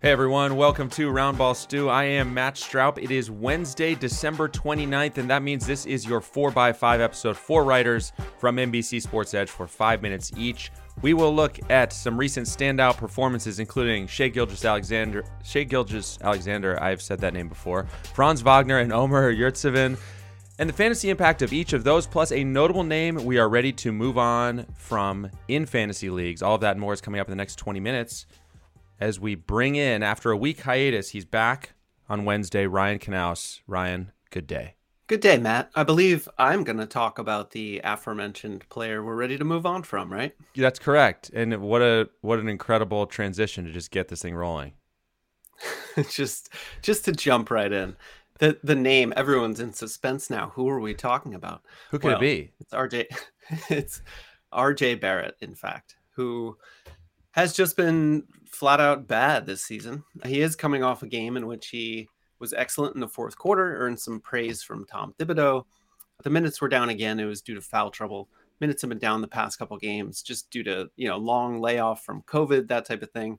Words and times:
Hey 0.00 0.12
everyone, 0.12 0.54
welcome 0.54 0.88
to 0.90 1.10
Roundball 1.10 1.56
Stew. 1.56 1.88
I 1.88 2.04
am 2.04 2.32
Matt 2.32 2.54
Straub. 2.54 3.02
It 3.02 3.10
is 3.10 3.32
Wednesday, 3.32 3.96
December 3.96 4.48
29th, 4.48 5.18
and 5.18 5.28
that 5.28 5.42
means 5.42 5.66
this 5.66 5.86
is 5.86 6.06
your 6.06 6.20
4x5 6.20 7.00
episode. 7.00 7.36
Four 7.36 7.64
writers 7.64 8.12
from 8.38 8.58
NBC 8.58 9.02
Sports 9.02 9.34
Edge 9.34 9.50
for 9.50 9.66
five 9.66 10.00
minutes 10.00 10.30
each. 10.36 10.70
We 11.02 11.14
will 11.14 11.34
look 11.34 11.58
at 11.68 11.92
some 11.92 12.16
recent 12.16 12.46
standout 12.46 12.96
performances, 12.96 13.58
including 13.58 14.06
Shai 14.06 14.28
Gilgeous-Alexander, 14.28 15.24
Shea 15.42 15.64
Gilgis 15.64 16.22
Alexander, 16.22 16.80
I've 16.80 17.02
said 17.02 17.18
that 17.18 17.34
name 17.34 17.48
before, 17.48 17.88
Franz 18.14 18.40
Wagner, 18.40 18.78
and 18.78 18.92
Omer 18.92 19.34
Yurtseven, 19.34 19.98
and 20.60 20.68
the 20.68 20.74
fantasy 20.74 21.10
impact 21.10 21.42
of 21.42 21.52
each 21.52 21.72
of 21.72 21.82
those, 21.82 22.06
plus 22.06 22.30
a 22.30 22.44
notable 22.44 22.84
name 22.84 23.16
we 23.24 23.36
are 23.38 23.48
ready 23.48 23.72
to 23.72 23.90
move 23.90 24.16
on 24.16 24.64
from 24.76 25.28
in 25.48 25.66
fantasy 25.66 26.08
leagues. 26.08 26.40
All 26.40 26.54
of 26.54 26.60
that 26.60 26.72
and 26.72 26.80
more 26.80 26.92
is 26.92 27.00
coming 27.00 27.20
up 27.20 27.26
in 27.26 27.32
the 27.32 27.36
next 27.36 27.56
20 27.56 27.80
minutes 27.80 28.26
as 29.00 29.20
we 29.20 29.34
bring 29.34 29.76
in, 29.76 30.02
after 30.02 30.30
a 30.30 30.36
week 30.36 30.62
hiatus, 30.62 31.10
he's 31.10 31.24
back 31.24 31.74
on 32.08 32.24
Wednesday, 32.24 32.66
Ryan 32.66 32.98
Knaus. 32.98 33.60
Ryan, 33.66 34.12
good 34.30 34.46
day. 34.46 34.74
Good 35.06 35.20
day, 35.20 35.38
Matt. 35.38 35.70
I 35.74 35.84
believe 35.84 36.28
I'm 36.36 36.64
going 36.64 36.76
to 36.76 36.86
talk 36.86 37.18
about 37.18 37.52
the 37.52 37.80
aforementioned 37.82 38.68
player 38.68 39.02
we're 39.02 39.16
ready 39.16 39.38
to 39.38 39.44
move 39.44 39.64
on 39.64 39.82
from, 39.82 40.12
right? 40.12 40.34
That's 40.54 40.78
correct. 40.78 41.30
And 41.32 41.62
what 41.62 41.80
a 41.80 42.10
what 42.20 42.38
an 42.38 42.48
incredible 42.48 43.06
transition 43.06 43.64
to 43.64 43.72
just 43.72 43.90
get 43.90 44.08
this 44.08 44.20
thing 44.20 44.34
rolling. 44.34 44.74
just 46.10 46.50
just 46.82 47.06
to 47.06 47.12
jump 47.12 47.50
right 47.50 47.72
in. 47.72 47.96
The 48.38 48.58
the 48.62 48.74
name 48.74 49.14
everyone's 49.16 49.60
in 49.60 49.72
suspense 49.72 50.28
now. 50.28 50.52
Who 50.54 50.68
are 50.68 50.78
we 50.78 50.92
talking 50.92 51.34
about? 51.34 51.62
Who 51.90 51.98
could 51.98 52.08
well, 52.08 52.16
it 52.18 52.20
be? 52.20 52.52
It's 52.60 52.74
RJ 52.74 53.06
it's 53.70 54.02
RJ 54.52 55.00
Barrett 55.00 55.36
in 55.40 55.54
fact, 55.54 55.96
who 56.16 56.58
has 57.32 57.52
just 57.52 57.76
been 57.76 58.24
flat 58.46 58.80
out 58.80 59.06
bad 59.06 59.46
this 59.46 59.62
season. 59.62 60.04
He 60.24 60.40
is 60.40 60.56
coming 60.56 60.82
off 60.82 61.02
a 61.02 61.06
game 61.06 61.36
in 61.36 61.46
which 61.46 61.68
he 61.68 62.08
was 62.38 62.52
excellent 62.52 62.94
in 62.94 63.00
the 63.00 63.08
fourth 63.08 63.36
quarter, 63.36 63.76
earned 63.78 64.00
some 64.00 64.20
praise 64.20 64.62
from 64.62 64.86
Tom 64.86 65.14
Thibodeau. 65.18 65.64
The 66.22 66.30
minutes 66.30 66.60
were 66.60 66.68
down 66.68 66.88
again. 66.88 67.20
It 67.20 67.26
was 67.26 67.42
due 67.42 67.54
to 67.54 67.60
foul 67.60 67.90
trouble. 67.90 68.28
Minutes 68.60 68.82
have 68.82 68.88
been 68.88 68.98
down 68.98 69.20
the 69.20 69.28
past 69.28 69.58
couple 69.58 69.76
games 69.78 70.22
just 70.22 70.50
due 70.50 70.64
to, 70.64 70.90
you 70.96 71.08
know, 71.08 71.16
long 71.16 71.60
layoff 71.60 72.04
from 72.04 72.22
COVID, 72.22 72.68
that 72.68 72.86
type 72.86 73.02
of 73.02 73.10
thing. 73.10 73.38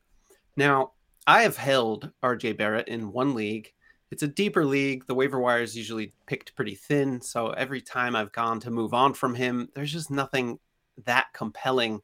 Now, 0.55 0.91
I 1.27 1.41
have 1.41 1.57
held 1.57 2.11
RJ 2.23 2.57
Barrett 2.57 2.87
in 2.87 3.11
one 3.11 3.35
league. 3.35 3.73
It's 4.11 4.23
a 4.23 4.27
deeper 4.27 4.65
league. 4.65 5.05
The 5.05 5.13
waiver 5.13 5.39
wire 5.39 5.61
is 5.61 5.75
usually 5.75 6.13
picked 6.25 6.55
pretty 6.55 6.75
thin. 6.75 7.21
So 7.21 7.49
every 7.51 7.81
time 7.81 8.15
I've 8.15 8.31
gone 8.31 8.59
to 8.61 8.71
move 8.71 8.93
on 8.93 9.13
from 9.13 9.35
him, 9.35 9.69
there's 9.75 9.91
just 9.91 10.09
nothing 10.09 10.57
that 11.05 11.27
compelling 11.33 12.01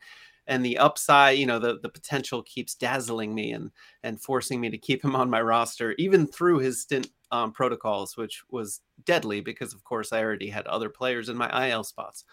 and 0.48 0.66
the 0.66 0.78
upside, 0.78 1.38
you 1.38 1.46
know, 1.46 1.60
the 1.60 1.80
the 1.80 1.90
potential 1.90 2.44
keeps 2.44 2.76
dazzling 2.76 3.34
me 3.34 3.52
and 3.52 3.72
and 4.04 4.22
forcing 4.22 4.62
me 4.62 4.70
to 4.70 4.78
keep 4.78 5.04
him 5.04 5.16
on 5.16 5.30
my 5.30 5.42
roster, 5.42 5.96
even 5.98 6.28
through 6.28 6.60
his 6.60 6.82
stint 6.82 7.10
um, 7.32 7.52
protocols, 7.52 8.18
which 8.18 8.44
was 8.50 8.82
deadly 9.04 9.42
because, 9.42 9.74
of 9.74 9.84
course, 9.84 10.14
I 10.14 10.24
already 10.24 10.50
had 10.50 10.68
other 10.68 10.90
players 10.90 11.30
in 11.30 11.38
my 11.38 11.70
IL 11.70 11.84
spots. 11.84 12.24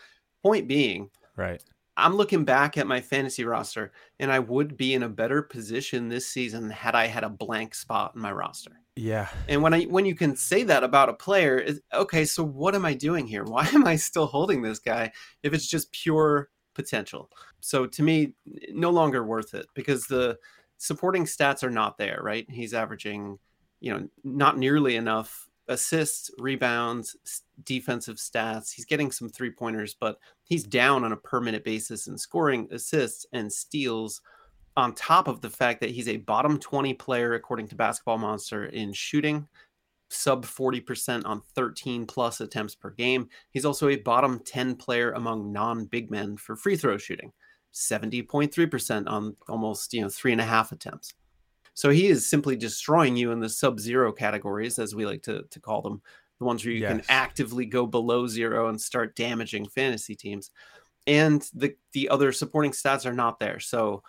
Point 0.43 0.69
being, 0.69 1.11
right. 1.37 1.63
I'm 1.97 2.17
looking 2.17 2.45
back 2.45 2.79
at 2.79 2.87
my 2.87 3.01
fantasy 3.01 3.45
roster, 3.45 3.93
and 4.19 4.33
I 4.33 4.39
would 4.39 4.77
be 4.77 4.95
in 4.95 5.03
a 5.03 5.09
better 5.09 5.43
position 5.43 6.09
this 6.09 6.27
season 6.27 6.71
had 6.71 6.95
I 6.95 7.07
had 7.07 7.25
a 7.25 7.29
blank 7.29 7.75
spot 7.75 8.13
in 8.15 8.21
my 8.21 8.33
roster. 8.33 8.73
Yeah. 8.97 9.29
And 9.49 9.63
when 9.63 9.73
I 9.73 9.85
when 9.85 10.05
you 10.05 10.15
can 10.15 10.37
say 10.37 10.65
that 10.65 10.85
about 10.85 11.09
a 11.09 11.15
player, 11.15 11.59
is 11.59 11.81
okay. 11.95 12.25
So 12.25 12.45
what 12.45 12.75
am 12.75 12.85
I 12.85 12.95
doing 12.95 13.27
here? 13.27 13.45
Why 13.45 13.67
am 13.69 13.87
I 13.87 13.97
still 13.97 14.27
holding 14.27 14.63
this 14.63 14.79
guy 14.79 15.13
if 15.43 15.55
it's 15.55 15.67
just 15.67 15.93
pure 15.93 16.51
potential. 16.75 17.31
So 17.61 17.87
to 17.87 18.03
me, 18.03 18.35
no 18.71 18.91
longer 18.91 19.25
worth 19.25 19.55
it 19.55 19.67
because 19.75 20.07
the 20.07 20.39
supporting 20.79 21.25
stats 21.25 21.63
are 21.63 21.71
not 21.71 21.99
there, 21.99 22.21
right? 22.23 22.49
He's 22.51 22.75
averaging, 22.75 23.39
you 23.81 23.93
know, 23.93 24.09
not 24.25 24.59
nearly 24.59 24.97
enough 24.97 25.49
assists, 25.69 26.31
rebounds, 26.39 27.17
defensive 27.65 28.17
stats. 28.17 28.73
He's 28.73 28.85
getting 28.85 29.11
some 29.11 29.29
three 29.29 29.51
pointers, 29.51 29.95
but 29.99 30.19
he's 30.45 30.65
down 30.65 31.05
on 31.05 31.13
a 31.13 31.17
per 31.17 31.41
minute 31.41 31.65
basis 31.65 32.09
in 32.09 32.19
scoring, 32.19 32.69
assists, 32.73 33.27
and 33.33 33.53
steals. 33.53 34.21
On 34.77 34.95
top 34.95 35.29
of 35.29 35.41
the 35.41 35.51
fact 35.51 35.81
that 35.81 35.91
he's 35.91 36.09
a 36.09 36.17
bottom 36.17 36.59
20 36.59 36.95
player, 36.95 37.35
according 37.35 37.69
to 37.69 37.75
Basketball 37.75 38.19
Monster, 38.19 38.67
in 38.67 38.93
shooting, 38.93 39.47
sub 40.13 40.45
40% 40.47 41.25
on 41.25 41.43
13 41.55 42.07
plus 42.07 42.41
attempts 42.41 42.75
per 42.75 42.91
game. 42.91 43.29
He's 43.51 43.65
also 43.65 43.89
a 43.89 43.97
bottom 43.97 44.41
10 44.45 44.77
player 44.77 45.13
among 45.13 45.53
non 45.53 45.87
big 45.87 46.11
men 46.11 46.37
for 46.37 46.57
free 46.57 46.77
throw 46.77 46.99
shooting, 46.99 47.33
70.3% 47.73 49.09
on 49.09 49.37
almost, 49.49 49.93
you 49.95 50.03
know, 50.03 50.09
three 50.09 50.33
and 50.33 50.41
a 50.41 50.45
half 50.45 50.73
attempts. 50.73 51.15
So 51.75 51.91
he 51.91 52.09
is 52.09 52.29
simply 52.29 52.57
destroying 52.57 53.17
you 53.17 53.31
in 53.33 53.41
the 53.41 53.49
sub 53.49 53.81
zero 53.81 54.13
categories, 54.13 54.79
as 54.79 54.95
we 54.95 55.07
like 55.07 55.23
to, 55.23 55.45
to 55.51 55.61
call 55.61 55.81
them, 55.81 56.03
the 56.39 56.45
ones 56.45 56.65
where 56.65 56.75
you 56.75 56.81
yes. 56.81 56.91
can 56.91 57.03
actively 57.09 57.65
go 57.65 57.87
below 57.87 58.27
zero 58.27 58.69
and 58.69 58.81
start 58.81 59.17
damaging 59.17 59.67
fantasy 59.69 60.15
teams. 60.15 60.51
And 61.07 61.43
the, 61.55 61.75
the 61.93 62.11
other 62.11 62.31
supporting 62.33 62.73
stats 62.73 63.07
are 63.07 63.15
not 63.15 63.41
there. 63.41 63.59
So 63.59 64.03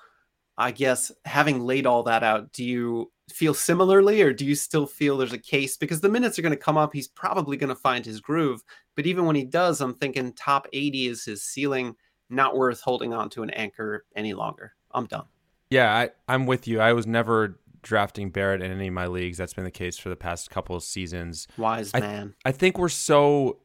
I 0.57 0.71
guess 0.71 1.11
having 1.25 1.61
laid 1.61 1.85
all 1.85 2.03
that 2.03 2.23
out, 2.23 2.51
do 2.51 2.63
you 2.63 3.11
feel 3.31 3.53
similarly, 3.53 4.21
or 4.21 4.33
do 4.33 4.45
you 4.45 4.55
still 4.55 4.85
feel 4.85 5.17
there's 5.17 5.33
a 5.33 5.37
case? 5.37 5.77
Because 5.77 6.01
the 6.01 6.09
minutes 6.09 6.37
are 6.37 6.41
going 6.43 6.51
to 6.51 6.57
come 6.57 6.77
up, 6.77 6.93
he's 6.93 7.07
probably 7.07 7.57
going 7.57 7.69
to 7.69 7.75
find 7.75 8.05
his 8.05 8.19
groove. 8.19 8.61
But 8.95 9.05
even 9.07 9.25
when 9.25 9.35
he 9.35 9.45
does, 9.45 9.81
I'm 9.81 9.95
thinking 9.95 10.33
top 10.33 10.67
80 10.73 11.07
is 11.07 11.25
his 11.25 11.43
ceiling, 11.43 11.95
not 12.29 12.55
worth 12.55 12.81
holding 12.81 13.13
on 13.13 13.29
to 13.31 13.43
an 13.43 13.49
anchor 13.51 14.05
any 14.15 14.33
longer. 14.33 14.73
I'm 14.91 15.05
done. 15.05 15.25
Yeah, 15.69 15.91
I, 15.91 16.09
I'm 16.27 16.45
with 16.45 16.67
you. 16.67 16.79
I 16.79 16.93
was 16.93 17.07
never 17.07 17.59
drafting 17.81 18.29
Barrett 18.29 18.61
in 18.61 18.71
any 18.71 18.87
of 18.87 18.93
my 18.93 19.07
leagues. 19.07 19.37
That's 19.37 19.53
been 19.53 19.63
the 19.63 19.71
case 19.71 19.97
for 19.97 20.09
the 20.09 20.15
past 20.15 20.51
couple 20.51 20.75
of 20.75 20.83
seasons. 20.83 21.47
Wise 21.57 21.91
I, 21.93 21.99
man. 21.99 22.35
I 22.45 22.51
think 22.51 22.77
we're 22.77 22.89
so 22.89 23.59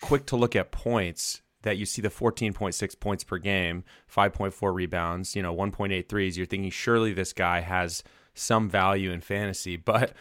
quick 0.00 0.26
to 0.26 0.36
look 0.36 0.56
at 0.56 0.72
points 0.72 1.42
that 1.62 1.76
you 1.76 1.86
see 1.86 2.02
the 2.02 2.08
14.6 2.08 3.00
points 3.00 3.24
per 3.24 3.38
game, 3.38 3.84
5.4 4.14 4.74
rebounds, 4.74 5.34
you 5.34 5.42
know, 5.42 5.54
1.8 5.54 6.08
threes. 6.08 6.36
You're 6.36 6.46
thinking 6.46 6.70
surely 6.70 7.12
this 7.12 7.32
guy 7.32 7.60
has– 7.60 8.02
some 8.34 8.68
value 8.68 9.10
in 9.10 9.20
fantasy, 9.20 9.76
but 9.76 10.12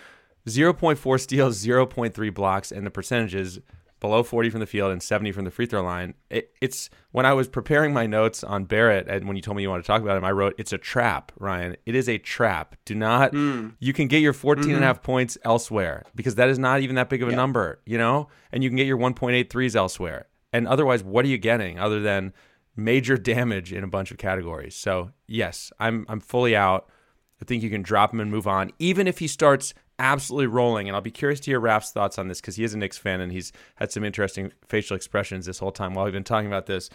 0.4 0.48 1.20
steals, 1.20 1.64
0.3 1.64 2.34
blocks, 2.34 2.72
and 2.72 2.86
the 2.86 2.92
percentages 2.92 3.60
below 4.00 4.24
40 4.24 4.50
from 4.50 4.60
the 4.62 4.66
field 4.66 4.92
and 4.92 5.02
70 5.02 5.32
from 5.32 5.46
the 5.46 5.52
free 5.52 5.68
throw 5.68 5.84
line. 5.84 6.16
It, 6.32 6.52
it's 6.60 6.90
when 7.12 7.28
I 7.28 7.34
was 7.34 7.48
preparing 7.48 7.94
my 7.94 8.08
notes 8.08 8.44
on 8.44 8.66
Barrett, 8.66 9.08
and 9.08 9.28
when 9.28 9.36
you 9.36 9.44
told 9.44 9.58
me 9.58 9.64
you 9.64 9.70
wanted 9.70 9.84
to 9.84 9.88
talk 9.88 10.02
about 10.02 10.18
him, 10.18 10.26
I 10.26 10.32
wrote, 10.32 10.56
It's 10.58 10.74
a 10.74 10.80
trap, 10.80 11.32
Ryan. 11.38 11.78
It 11.86 11.94
is 11.94 12.10
a 12.10 12.18
trap. 12.18 12.76
Do 12.86 12.96
not, 12.96 13.32
mm. 13.34 13.74
you 13.80 13.94
can 13.94 14.08
get 14.08 14.22
your 14.22 14.34
14 14.34 14.64
mm-hmm. 14.64 14.70
and 14.70 14.78
a 14.78 14.80
mm-hmm. 14.80 14.88
half 14.88 15.04
points 15.04 15.38
elsewhere 15.44 16.04
because 16.16 16.36
that 16.36 16.50
is 16.50 16.58
not 16.58 16.82
even 16.82 16.96
that 16.96 17.10
big 17.10 17.22
of 17.22 17.28
a 17.28 17.32
yeah. 17.32 17.38
number, 17.38 17.80
you 17.86 17.98
know? 18.00 18.28
And 18.52 18.64
you 18.64 18.72
can 18.72 18.78
get 18.78 18.88
your 18.88 18.98
1.8 18.98 19.50
threes 19.52 19.76
elsewhere. 19.76 20.26
And 20.54 20.68
otherwise, 20.68 21.04
what 21.04 21.26
are 21.26 21.30
you 21.30 21.38
getting 21.38 21.80
other 21.80 22.02
than 22.02 22.34
major 22.76 23.18
damage 23.32 23.74
in 23.74 23.84
a 23.84 23.88
bunch 23.88 24.12
of 24.12 24.18
categories? 24.18 24.76
So, 24.76 25.12
yes, 25.28 25.72
I'm, 25.80 26.06
I'm 26.10 26.20
fully 26.20 26.56
out. 26.56 26.90
I 27.42 27.46
think 27.46 27.64
you 27.64 27.70
can 27.70 27.82
drop 27.82 28.14
him 28.14 28.20
and 28.20 28.30
move 28.30 28.48
on, 28.48 28.72
even 28.78 29.08
if 29.08 29.18
he 29.18 29.28
starts 29.28 29.74
absolutely 29.98 30.48
rolling. 30.48 30.88
And 30.88 30.96
I'll 30.96 31.02
be 31.02 31.12
curious 31.12 31.40
to 31.42 31.52
hear 31.52 31.60
Raf's 31.60 31.92
thoughts 31.92 32.20
on 32.20 32.28
this 32.28 32.42
because 32.42 32.56
he 32.56 32.64
is 32.64 32.74
a 32.74 32.78
Knicks 32.78 32.98
fan 32.98 33.22
and 33.22 33.32
he's 33.32 33.52
had 33.76 33.92
some 33.92 34.04
interesting 34.04 34.52
facial 34.68 34.96
expressions 34.96 35.46
this 35.46 35.60
whole 35.60 35.72
time 35.72 35.94
while 35.94 36.06
we've 36.06 36.14
been 36.14 36.24
talking 36.24 36.48
about 36.48 36.66
this. 36.66 36.90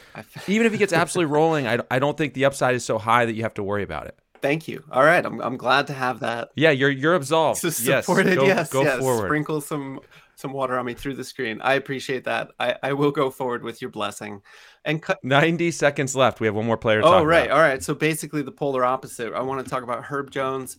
even 0.47 0.67
if 0.67 0.73
he 0.73 0.79
gets 0.79 0.93
absolutely 0.93 1.33
rolling, 1.33 1.67
I, 1.67 1.79
I 1.91 1.99
don't 1.99 2.17
think 2.17 2.35
the 2.35 2.45
upside 2.45 2.75
is 2.75 2.85
so 2.85 2.99
high 2.99 3.25
that 3.25 3.35
you 3.35 3.43
have 3.43 3.55
to 3.55 3.63
worry 3.63 3.83
about 3.83 4.07
it. 4.07 4.19
Thank 4.41 4.69
you. 4.69 4.85
All 4.91 5.05
right, 5.05 5.25
I'm, 5.25 5.41
I'm 5.41 5.57
glad 5.57 5.87
to 5.89 5.93
have 5.93 6.21
that. 6.21 6.51
Yeah, 6.57 6.71
you're 6.71 6.91
you're 6.91 7.15
absolved. 7.15 7.61
Supported, 7.61 8.35
yes, 8.35 8.37
go, 8.37 8.47
yes, 8.47 8.71
go 8.71 8.83
yes. 8.83 8.99
forward. 8.99 9.27
Sprinkle 9.27 9.61
some 9.61 10.01
some 10.37 10.53
water 10.53 10.79
on 10.79 10.85
me 10.85 10.95
through 10.95 11.15
the 11.15 11.25
screen. 11.25 11.61
I 11.63 11.75
appreciate 11.75 12.25
that. 12.25 12.51
I, 12.61 12.77
I 12.83 12.93
will 12.93 13.11
go 13.11 13.31
forward 13.31 13.63
with 13.63 13.81
your 13.81 13.91
blessing. 13.91 14.43
And 14.85 15.03
cu- 15.03 15.15
90 15.23 15.71
seconds 15.71 16.15
left. 16.15 16.41
We 16.41 16.47
have 16.47 16.55
one 16.55 16.67
more 16.67 16.77
player 16.77 17.01
Oh, 17.03 17.25
right. 17.25 17.47
About. 17.47 17.57
All 17.57 17.63
right. 17.63 17.83
So 17.83 17.95
basically 17.95 18.43
the 18.43 18.53
polar 18.53 18.85
opposite. 18.85 19.33
I 19.33 19.41
want 19.41 19.65
to 19.65 19.71
talk 19.71 19.83
about 19.83 20.05
Herb 20.05 20.31
Jones, 20.31 20.77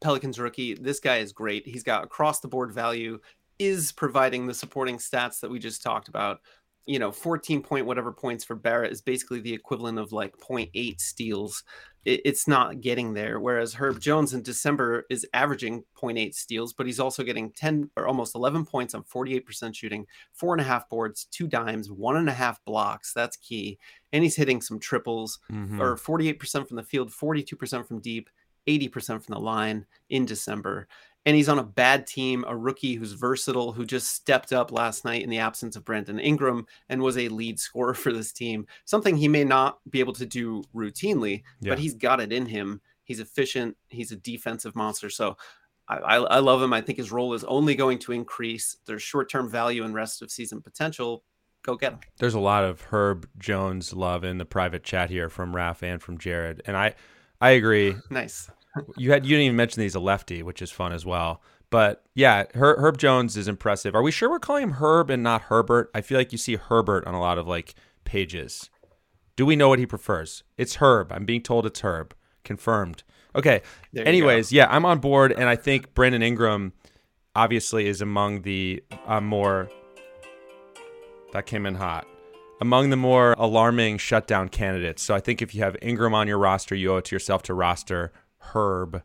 Pelicans 0.00 0.38
rookie. 0.38 0.74
This 0.74 1.00
guy 1.00 1.16
is 1.16 1.32
great. 1.32 1.66
He's 1.66 1.82
got 1.82 2.04
across 2.04 2.38
the 2.40 2.48
board 2.48 2.72
value, 2.72 3.18
is 3.58 3.90
providing 3.90 4.46
the 4.46 4.54
supporting 4.54 4.98
stats 4.98 5.40
that 5.40 5.50
we 5.50 5.58
just 5.58 5.82
talked 5.82 6.08
about. 6.08 6.40
You 6.86 6.98
know, 6.98 7.12
14 7.12 7.62
point 7.62 7.86
whatever 7.86 8.12
points 8.12 8.44
for 8.44 8.56
Barrett 8.56 8.92
is 8.92 9.00
basically 9.02 9.40
the 9.40 9.54
equivalent 9.54 9.98
of 9.98 10.12
like 10.12 10.36
0.8 10.38 11.00
steals. 11.00 11.62
It, 12.04 12.20
it's 12.24 12.48
not 12.48 12.80
getting 12.80 13.14
there. 13.14 13.38
Whereas 13.38 13.74
Herb 13.74 14.00
Jones 14.00 14.34
in 14.34 14.42
December 14.42 15.04
is 15.08 15.24
averaging 15.32 15.84
0.8 15.96 16.34
steals, 16.34 16.72
but 16.72 16.86
he's 16.86 16.98
also 16.98 17.22
getting 17.22 17.52
10 17.52 17.90
or 17.96 18.08
almost 18.08 18.34
11 18.34 18.66
points 18.66 18.94
on 18.94 19.04
48% 19.04 19.76
shooting, 19.76 20.06
four 20.32 20.52
and 20.54 20.60
a 20.60 20.64
half 20.64 20.88
boards, 20.88 21.26
two 21.30 21.46
dimes, 21.46 21.90
one 21.90 22.16
and 22.16 22.28
a 22.28 22.32
half 22.32 22.62
blocks. 22.64 23.12
That's 23.12 23.36
key. 23.36 23.78
And 24.12 24.24
he's 24.24 24.36
hitting 24.36 24.60
some 24.60 24.80
triples 24.80 25.38
Mhm. 25.52 25.78
or 25.80 25.96
48% 25.96 26.66
from 26.66 26.76
the 26.76 26.82
field, 26.82 27.12
42% 27.12 27.86
from 27.86 28.00
deep, 28.00 28.28
80% 28.66 29.22
from 29.22 29.34
the 29.34 29.40
line 29.40 29.86
in 30.10 30.24
December. 30.26 30.88
And 31.24 31.36
he's 31.36 31.48
on 31.48 31.60
a 31.60 31.64
bad 31.64 32.06
team, 32.08 32.44
a 32.48 32.56
rookie 32.56 32.94
who's 32.94 33.12
versatile, 33.12 33.70
who 33.72 33.84
just 33.84 34.08
stepped 34.08 34.52
up 34.52 34.72
last 34.72 35.04
night 35.04 35.22
in 35.22 35.30
the 35.30 35.38
absence 35.38 35.76
of 35.76 35.84
Brandon 35.84 36.18
Ingram 36.18 36.66
and 36.88 37.00
was 37.00 37.16
a 37.16 37.28
lead 37.28 37.60
scorer 37.60 37.94
for 38.02 38.12
this 38.12 38.32
team. 38.32 38.66
Something 38.84 39.16
he 39.16 39.28
may 39.28 39.44
not 39.44 39.78
be 39.88 40.00
able 40.00 40.14
to 40.14 40.26
do 40.26 40.64
routinely, 40.74 41.42
Yeah. 41.60 41.70
but 41.72 41.78
he's 41.78 41.94
got 41.94 42.20
it 42.20 42.32
in 42.32 42.46
him. 42.46 42.80
He's 43.04 43.20
efficient. 43.20 43.76
He's 43.88 44.10
a 44.10 44.16
defensive 44.16 44.74
monster. 44.74 45.10
So 45.10 45.36
I, 45.88 45.96
I, 45.98 46.16
I 46.16 46.38
love 46.38 46.60
him. 46.62 46.72
I 46.72 46.80
think 46.80 46.98
his 46.98 47.12
role 47.12 47.34
is 47.34 47.44
only 47.44 47.74
going 47.76 47.98
to 48.00 48.12
increase. 48.12 48.76
There's 48.86 49.02
short 49.02 49.30
term 49.30 49.48
value 49.48 49.84
and 49.84 49.94
rest 49.94 50.22
of 50.22 50.30
season 50.30 50.60
potential. 50.60 51.22
Go 51.64 51.76
get 51.76 51.92
him. 51.92 52.00
There's 52.18 52.34
a 52.34 52.40
lot 52.40 52.64
of 52.64 52.80
Herb 52.90 53.28
Jones 53.38 53.92
love 53.92 54.24
in 54.24 54.38
the 54.38 54.44
private 54.44 54.82
chat 54.82 55.10
here 55.10 55.28
from 55.28 55.54
Raf 55.54 55.84
and 55.84 56.02
from 56.02 56.18
Jared, 56.18 56.62
and 56.66 56.76
I, 56.76 56.94
I 57.42 57.50
agree. 57.50 57.96
Nice. 58.08 58.48
You 58.96 59.10
had 59.10 59.26
you 59.26 59.30
didn't 59.30 59.46
even 59.46 59.56
mention 59.56 59.80
that 59.80 59.84
he's 59.84 59.96
a 59.96 60.00
lefty, 60.00 60.42
which 60.42 60.62
is 60.62 60.70
fun 60.70 60.92
as 60.92 61.04
well. 61.04 61.42
But 61.70 62.04
yeah, 62.14 62.44
Her, 62.54 62.78
Herb 62.78 62.98
Jones 62.98 63.36
is 63.36 63.48
impressive. 63.48 63.94
Are 63.94 64.02
we 64.02 64.12
sure 64.12 64.30
we're 64.30 64.38
calling 64.38 64.62
him 64.62 64.72
Herb 64.74 65.10
and 65.10 65.22
not 65.22 65.42
Herbert? 65.42 65.90
I 65.92 66.02
feel 66.02 66.18
like 66.18 66.30
you 66.30 66.38
see 66.38 66.54
Herbert 66.54 67.04
on 67.04 67.14
a 67.14 67.20
lot 67.20 67.38
of 67.38 67.48
like 67.48 67.74
pages. 68.04 68.70
Do 69.34 69.44
we 69.44 69.56
know 69.56 69.68
what 69.68 69.80
he 69.80 69.86
prefers? 69.86 70.44
It's 70.56 70.76
Herb. 70.76 71.10
I'm 71.12 71.24
being 71.24 71.42
told 71.42 71.66
it's 71.66 71.80
Herb. 71.80 72.14
Confirmed. 72.44 73.02
Okay. 73.34 73.62
There 73.92 74.06
Anyways, 74.06 74.52
yeah, 74.52 74.66
I'm 74.70 74.84
on 74.84 75.00
board, 75.00 75.32
and 75.32 75.48
I 75.48 75.56
think 75.56 75.94
Brandon 75.94 76.22
Ingram 76.22 76.72
obviously 77.34 77.88
is 77.88 78.00
among 78.00 78.42
the 78.42 78.84
uh, 79.06 79.20
more 79.20 79.68
that 81.32 81.46
came 81.46 81.66
in 81.66 81.74
hot 81.74 82.06
among 82.62 82.90
the 82.90 82.96
more 82.96 83.34
alarming 83.38 83.98
shutdown 83.98 84.48
candidates. 84.48 85.02
So 85.02 85.16
I 85.16 85.20
think 85.20 85.42
if 85.42 85.52
you 85.52 85.64
have 85.64 85.76
Ingram 85.82 86.14
on 86.14 86.28
your 86.28 86.38
roster, 86.38 86.76
you 86.76 86.92
owe 86.92 86.98
it 86.98 87.06
to 87.06 87.14
yourself 87.16 87.42
to 87.44 87.54
roster 87.54 88.12
Herb 88.38 89.02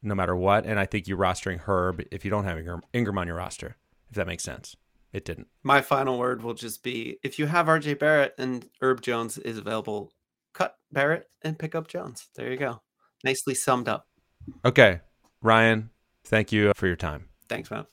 no 0.00 0.14
matter 0.14 0.36
what. 0.36 0.64
And 0.64 0.78
I 0.78 0.86
think 0.86 1.08
you're 1.08 1.18
rostering 1.18 1.58
Herb 1.58 2.04
if 2.12 2.24
you 2.24 2.30
don't 2.30 2.44
have 2.44 2.56
Ingram, 2.56 2.82
Ingram 2.92 3.18
on 3.18 3.26
your 3.26 3.34
roster, 3.34 3.76
if 4.08 4.14
that 4.14 4.28
makes 4.28 4.44
sense. 4.44 4.76
It 5.12 5.24
didn't. 5.24 5.48
My 5.64 5.80
final 5.80 6.20
word 6.20 6.44
will 6.44 6.54
just 6.54 6.84
be 6.84 7.18
if 7.24 7.36
you 7.40 7.46
have 7.46 7.66
RJ 7.66 7.98
Barrett 7.98 8.34
and 8.38 8.68
Herb 8.80 9.00
Jones 9.00 9.38
is 9.38 9.58
available, 9.58 10.12
cut 10.52 10.76
Barrett 10.92 11.28
and 11.42 11.58
pick 11.58 11.74
up 11.74 11.88
Jones. 11.88 12.28
There 12.36 12.48
you 12.48 12.58
go. 12.58 12.80
Nicely 13.24 13.56
summed 13.56 13.88
up. 13.88 14.06
Okay. 14.64 15.00
Ryan, 15.42 15.90
thank 16.22 16.52
you 16.52 16.70
for 16.76 16.86
your 16.86 16.94
time. 16.94 17.28
Thanks, 17.48 17.72
man. 17.72 17.86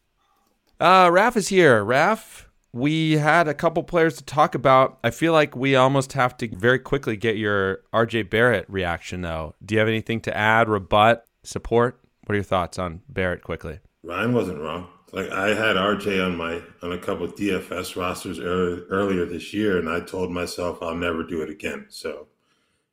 Uh, 0.80 1.10
Raf 1.12 1.36
is 1.38 1.48
here. 1.48 1.84
Raf, 1.84 2.50
we 2.75 3.13
had 3.13 3.48
a 3.48 3.54
couple 3.54 3.81
players 3.83 4.18
to 4.18 4.24
talk 4.25 4.54
about. 4.54 5.00
I 5.01 5.10
feel 5.10 5.31
like 5.31 5.56
we 5.56 5.77
almost 5.77 6.12
have 6.12 6.36
to 6.38 6.50
very 6.54 6.77
quickly 6.77 7.16
get 7.16 7.38
your 7.38 7.80
RJ 7.94 8.30
Barrett 8.30 8.66
reaction, 8.68 9.22
though. 9.22 9.56
Do 9.66 9.75
you 9.75 9.80
have 9.80 9.88
anything 9.88 10.19
to 10.22 10.36
add, 10.36 10.68
rebut, 10.68 11.25
support? 11.42 12.01
What 12.25 12.33
are 12.33 12.36
your 12.36 12.44
thoughts 12.44 12.77
on 12.77 13.01
Barrett 13.07 13.44
quickly? 13.44 13.80
Ryan 14.04 14.33
wasn't 14.33 14.60
wrong. 14.60 14.89
Like 15.13 15.30
I 15.30 15.56
had 15.56 15.77
RJ 15.77 16.25
on 16.25 16.36
my 16.36 16.62
on 16.81 16.92
a 16.92 16.98
couple 16.98 17.25
DFS 17.30 17.95
rosters 17.95 18.39
earlier, 18.39 18.83
earlier 18.89 19.25
this 19.25 19.54
year, 19.54 19.77
and 19.77 19.88
I 19.88 20.01
told 20.01 20.31
myself 20.31 20.80
I'll 20.81 20.95
never 20.95 21.24
do 21.24 21.42
it 21.42 21.50
again. 21.50 21.86
So, 21.88 22.27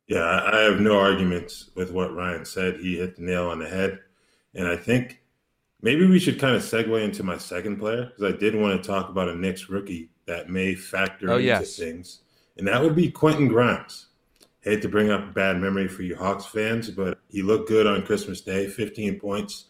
yeah, 0.06 0.20
I, 0.20 0.58
I 0.58 0.60
have 0.60 0.78
no 0.78 1.00
arguments 1.00 1.70
with 1.74 1.90
what 1.90 2.14
Ryan 2.14 2.44
said. 2.44 2.76
He 2.76 2.98
hit 2.98 3.16
the 3.16 3.22
nail 3.22 3.48
on 3.48 3.58
the 3.58 3.68
head, 3.68 3.98
and 4.54 4.68
I 4.68 4.76
think 4.76 5.21
maybe 5.82 6.06
we 6.06 6.18
should 6.18 6.38
kind 6.38 6.54
of 6.56 6.62
segue 6.62 7.02
into 7.02 7.22
my 7.22 7.36
second 7.36 7.78
player 7.78 8.06
because 8.06 8.34
I 8.34 8.36
did 8.36 8.54
want 8.54 8.80
to 8.82 8.86
talk 8.88 9.08
about 9.10 9.28
a 9.28 9.34
Knicks 9.34 9.68
rookie 9.68 10.10
that 10.26 10.48
may 10.48 10.74
factor 10.74 11.30
Oh, 11.30 11.34
into 11.34 11.44
yes. 11.46 11.76
things, 11.76 12.20
and 12.56 12.66
that 12.68 12.82
would 12.82 12.96
be 12.96 13.10
Quentin 13.10 13.48
Grimes. 13.48 14.06
Hate 14.60 14.80
to 14.82 14.88
bring 14.88 15.10
up 15.10 15.22
a 15.24 15.32
bad 15.32 15.58
memory 15.60 15.88
for 15.88 16.02
you 16.02 16.14
Hawks 16.14 16.46
fans, 16.46 16.88
but 16.90 17.18
he 17.28 17.42
looked 17.42 17.68
good 17.68 17.86
on 17.86 18.06
Christmas 18.06 18.40
Day. 18.40 18.68
15 18.68 19.18
points, 19.18 19.64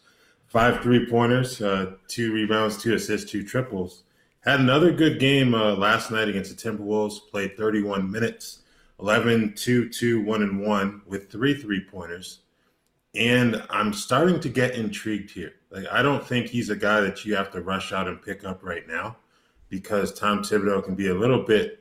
five 0.45 0.81
three 0.83 1.07
pointers, 1.09 1.59
uh, 1.61 1.93
two 2.07 2.31
rebounds, 2.31 2.77
two 2.77 2.93
assists, 2.93 3.29
two 3.31 3.43
triples. 3.43 4.03
Had 4.41 4.59
another 4.59 4.91
good 4.91 5.19
game 5.19 5.55
uh, 5.55 5.73
last 5.75 6.11
night 6.11 6.27
against 6.27 6.55
the 6.55 6.69
Timberwolves. 6.71 7.17
Played 7.31 7.57
31 7.57 8.11
minutes, 8.11 8.59
11, 8.99 9.55
2, 9.55 9.89
2, 9.89 10.21
1, 10.21 10.43
and 10.43 10.61
1 10.61 11.01
with 11.07 11.31
three 11.31 11.55
three 11.55 11.83
pointers. 11.89 12.41
And 13.15 13.63
I'm 13.69 13.93
starting 13.93 14.39
to 14.41 14.49
get 14.49 14.75
intrigued 14.75 15.31
here. 15.31 15.53
Like, 15.73 15.87
I 15.91 16.03
don't 16.03 16.25
think 16.25 16.47
he's 16.47 16.69
a 16.69 16.75
guy 16.75 17.01
that 17.01 17.25
you 17.25 17.35
have 17.35 17.51
to 17.51 17.61
rush 17.61 17.91
out 17.91 18.07
and 18.07 18.21
pick 18.21 18.45
up 18.45 18.63
right 18.63 18.87
now 18.87 19.17
because 19.69 20.13
Tom 20.13 20.39
Thibodeau 20.43 20.83
can 20.85 20.93
be 20.93 21.07
a 21.07 21.15
little 21.15 21.41
bit 21.41 21.79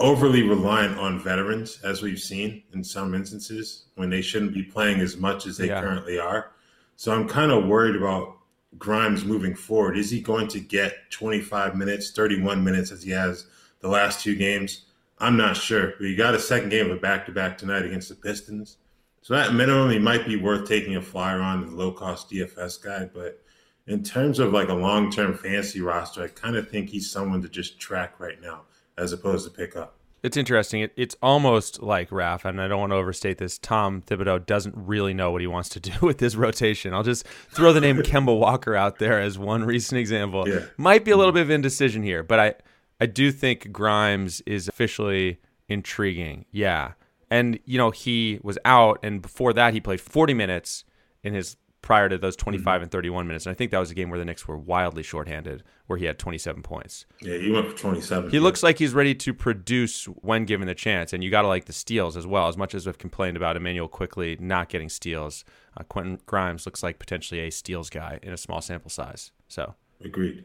overly 0.00 0.42
reliant 0.42 0.98
on 0.98 1.22
veterans, 1.22 1.78
as 1.84 2.02
we've 2.02 2.18
seen 2.18 2.64
in 2.74 2.82
some 2.82 3.14
instances 3.14 3.84
when 3.94 4.10
they 4.10 4.20
shouldn't 4.20 4.52
be 4.52 4.62
playing 4.64 5.00
as 5.00 5.16
much 5.16 5.46
as 5.46 5.56
they 5.56 5.68
Yeah. 5.68 5.80
currently 5.80 6.18
are. 6.18 6.50
So 6.96 7.12
I'm 7.12 7.28
kind 7.28 7.52
of 7.52 7.66
worried 7.66 7.94
about 7.94 8.36
Grimes 8.76 9.24
moving 9.24 9.54
forward. 9.54 9.96
Is 9.96 10.10
he 10.10 10.20
going 10.20 10.48
to 10.48 10.60
get 10.60 11.10
25 11.10 11.76
minutes, 11.76 12.10
31 12.10 12.62
minutes 12.64 12.90
as 12.90 13.04
he 13.04 13.12
has 13.12 13.46
the 13.80 13.88
last 13.88 14.22
two 14.22 14.34
games? 14.34 14.82
I'm 15.18 15.36
not 15.36 15.56
sure. 15.56 15.94
But 15.98 16.08
he 16.08 16.16
got 16.16 16.34
a 16.34 16.40
second 16.40 16.70
game 16.70 16.90
of 16.90 16.96
a 16.96 17.00
back 17.00 17.24
to 17.26 17.32
back 17.32 17.56
tonight 17.56 17.84
against 17.86 18.08
the 18.08 18.16
Pistons. 18.16 18.78
So 19.26 19.34
at 19.34 19.54
minimum, 19.54 19.90
he 19.90 19.98
might 19.98 20.24
be 20.24 20.36
worth 20.36 20.68
taking 20.68 20.94
a 20.94 21.02
flyer 21.02 21.40
on 21.40 21.66
the 21.66 21.72
low 21.74 21.90
cost 21.90 22.30
DFS 22.30 22.80
guy. 22.80 23.10
But 23.12 23.42
in 23.88 24.04
terms 24.04 24.38
of 24.38 24.52
like 24.52 24.68
a 24.68 24.72
long 24.72 25.10
term 25.10 25.34
fantasy 25.36 25.80
roster, 25.80 26.22
I 26.22 26.28
kind 26.28 26.54
of 26.54 26.70
think 26.70 26.90
he's 26.90 27.10
someone 27.10 27.42
to 27.42 27.48
just 27.48 27.80
track 27.80 28.20
right 28.20 28.40
now 28.40 28.60
as 28.96 29.12
opposed 29.12 29.44
to 29.44 29.50
pick 29.50 29.74
up. 29.74 29.96
It's 30.22 30.36
interesting. 30.36 30.82
It, 30.82 30.92
it's 30.96 31.16
almost 31.20 31.82
like 31.82 32.12
Raf, 32.12 32.44
and 32.44 32.60
I 32.60 32.68
don't 32.68 32.78
want 32.78 32.92
to 32.92 32.96
overstate 32.96 33.38
this. 33.38 33.58
Tom 33.58 34.00
Thibodeau 34.00 34.46
doesn't 34.46 34.76
really 34.76 35.12
know 35.12 35.32
what 35.32 35.40
he 35.40 35.48
wants 35.48 35.70
to 35.70 35.80
do 35.90 35.92
with 36.02 36.18
this 36.18 36.36
rotation. 36.36 36.94
I'll 36.94 37.02
just 37.02 37.26
throw 37.50 37.72
the 37.72 37.80
name 37.80 37.96
Kemba 38.02 38.38
Walker 38.38 38.76
out 38.76 39.00
there 39.00 39.20
as 39.20 39.36
one 39.36 39.64
recent 39.64 39.98
example. 39.98 40.48
Yeah. 40.48 40.66
Might 40.76 41.04
be 41.04 41.10
a 41.10 41.16
little 41.16 41.32
bit 41.32 41.42
of 41.42 41.50
indecision 41.50 42.04
here, 42.04 42.22
but 42.22 42.38
I, 42.38 42.54
I 43.00 43.06
do 43.06 43.32
think 43.32 43.72
Grimes 43.72 44.40
is 44.42 44.68
officially 44.68 45.40
intriguing. 45.68 46.44
Yeah, 46.52 46.92
and 47.30 47.58
you 47.64 47.78
know 47.78 47.90
he 47.90 48.38
was 48.42 48.58
out, 48.64 48.98
and 49.02 49.20
before 49.22 49.52
that 49.52 49.74
he 49.74 49.80
played 49.80 50.00
40 50.00 50.34
minutes 50.34 50.84
in 51.22 51.34
his 51.34 51.56
prior 51.82 52.08
to 52.08 52.18
those 52.18 52.34
25 52.34 52.82
and 52.82 52.90
31 52.90 53.28
minutes. 53.28 53.46
And 53.46 53.52
I 53.52 53.54
think 53.54 53.70
that 53.70 53.78
was 53.78 53.92
a 53.92 53.94
game 53.94 54.10
where 54.10 54.18
the 54.18 54.24
Knicks 54.24 54.48
were 54.48 54.58
wildly 54.58 55.04
shorthanded, 55.04 55.62
where 55.86 55.96
he 55.96 56.04
had 56.04 56.18
27 56.18 56.60
points. 56.64 57.06
Yeah, 57.20 57.38
he 57.38 57.48
went 57.52 57.68
for 57.70 57.76
27. 57.78 58.30
He 58.30 58.40
looks 58.40 58.64
like 58.64 58.78
he's 58.80 58.92
ready 58.92 59.14
to 59.14 59.32
produce 59.32 60.06
when 60.06 60.46
given 60.46 60.66
the 60.66 60.74
chance, 60.74 61.12
and 61.12 61.22
you 61.22 61.30
got 61.30 61.42
to 61.42 61.48
like 61.48 61.66
the 61.66 61.72
steals 61.72 62.16
as 62.16 62.26
well. 62.26 62.48
As 62.48 62.56
much 62.56 62.74
as 62.74 62.86
we've 62.86 62.98
complained 62.98 63.36
about 63.36 63.56
Immanuel 63.56 63.86
Quickley 63.86 64.36
not 64.40 64.68
getting 64.68 64.88
steals, 64.88 65.44
uh, 65.76 65.84
Quentin 65.84 66.18
Grimes 66.26 66.66
looks 66.66 66.82
like 66.82 66.98
potentially 66.98 67.40
a 67.42 67.50
steals 67.50 67.88
guy 67.88 68.18
in 68.20 68.32
a 68.32 68.36
small 68.36 68.60
sample 68.60 68.90
size. 68.90 69.30
So 69.46 69.76
Agreed. 70.04 70.44